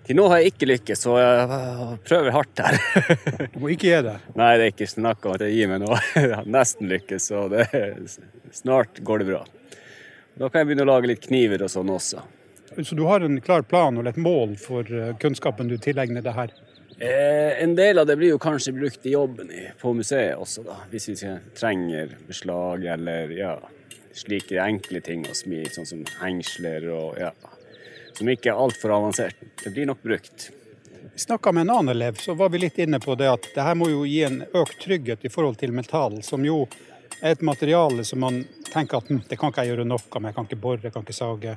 [0.02, 2.78] Til nå har jeg ikke lykkes, så jeg prøver hardt her.
[3.52, 4.24] du må ikke gi deg?
[4.40, 5.92] Nei, det er ikke snakk om at jeg gir meg nå.
[6.18, 7.68] Jeg har nesten lykkes, så det,
[8.54, 9.42] snart går det bra.
[10.40, 12.22] Da kan jeg begynne å lage litt kniver og sånn også.
[12.80, 16.32] Så du har en klar plan og et mål for eh, kunnskapen du tilegner det
[16.34, 16.54] her?
[16.96, 20.78] Eh, en del av det blir jo kanskje brukt i jobben på museet også, da.
[20.90, 21.16] Hvis vi
[21.58, 23.56] trenger beslag eller ja,
[24.16, 27.32] slike enkle ting å smi, sånn som hengsler og ja.
[28.18, 29.38] Som ikke er altfor avansert.
[29.62, 30.50] Det blir nok brukt.
[31.12, 33.66] Vi snakka med en annen elev, så var vi litt inne på det at det
[33.66, 36.62] her må jo gi en økt trygghet i forhold til metall, som jo
[37.20, 38.40] er et materiale som man
[38.72, 40.94] tenker at hm, det kan ikke jeg gjøre noe med, jeg kan ikke bore, jeg
[40.94, 41.56] kan ikke sage.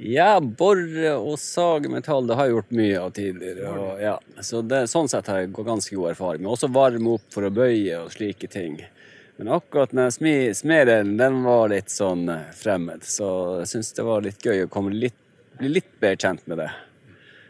[0.00, 3.72] Ja, bore og sage metall det har jeg gjort mye av tidligere.
[3.74, 4.14] Og, ja.
[4.40, 6.44] Så det, sånn sett har jeg ganske god erfaring.
[6.44, 8.78] Men også varme opp for å bøye og slike ting.
[9.40, 10.12] Men akkurat den
[10.54, 13.06] smeden, den var litt sånn eh, fremmed.
[13.08, 13.26] Så
[13.62, 15.16] jeg syns det var litt gøy å litt,
[15.56, 16.66] bli litt bedre kjent med det.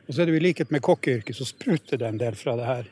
[0.07, 2.55] Og så er det jo i likhet med kokkeyrket, så spruter det en del fra
[2.61, 2.87] det her.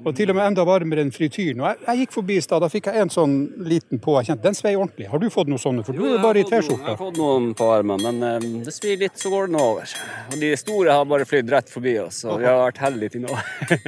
[0.00, 1.60] Og til og med enda varmere enn frityren.
[1.62, 3.34] Og jeg, jeg gikk forbi i stad, da fikk jeg en sånn
[3.68, 4.16] liten på.
[4.18, 5.06] Jeg kjente den svei ordentlig.
[5.12, 5.84] Har du fått noen sånne?
[5.86, 6.80] For du er jo bare i T-skjorta.
[6.82, 9.94] Jeg har fått noen på armen, men um, det svir litt, så går den over.
[10.32, 13.24] Og de store har bare flydd rett forbi oss, og vi har vært heldige til
[13.26, 13.38] nå.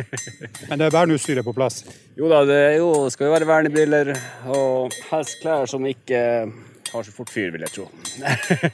[0.70, 1.82] men det er verneutstyret på plass?
[2.18, 4.14] Jo da, det jo, skal jo være vernebriller
[4.54, 6.22] og helst klær som ikke
[6.92, 7.90] har så fort fyr, vil jeg tro.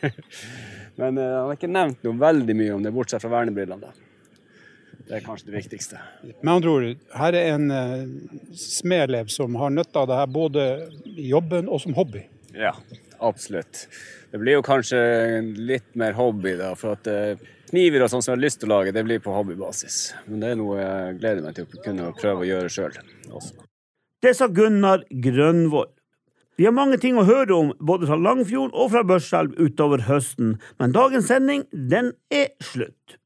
[1.01, 3.95] men uh, jeg har ikke nevnt noe veldig mye om det, bortsett fra vernebrillene.
[5.07, 6.01] Det er kanskje det viktigste.
[6.41, 8.05] Med andre ord, her er en uh,
[8.57, 10.67] smedelev som har nytte av det her både
[11.13, 12.25] i jobben og som hobby.
[12.57, 12.75] Ja,
[13.19, 13.87] absolutt.
[14.33, 15.01] Det blir jo kanskje
[15.59, 16.73] litt mer hobby, da.
[16.79, 17.41] For at uh,
[17.73, 19.99] kniver og sånn som jeg har lyst til å lage, det blir på hobbybasis.
[20.29, 23.67] Men det er noe jeg gleder meg til å kunne prøve å gjøre sjøl også.
[24.23, 25.91] Det sa Gunnar Grønvoll.
[26.61, 30.59] Vi har mange ting å høre om både fra Langfjorden og fra Børselv utover høsten,
[30.79, 33.17] men dagens sending, den er slutt.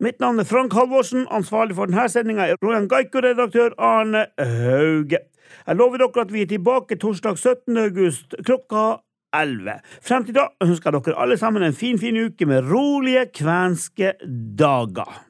[0.00, 1.26] Mitt navn er Frank Halvorsen.
[1.28, 5.18] Ansvarlig for denne sendinga er Rojan Gaiko-redaktør Arne Hauge.
[5.66, 7.76] Jeg lover dere at vi er tilbake torsdag 17.
[7.76, 8.84] august klokka
[9.36, 9.74] 11.
[10.00, 14.14] Frem til da ønsker jeg dere alle sammen en fin, fin uke med rolige kvenske
[14.58, 15.29] dager.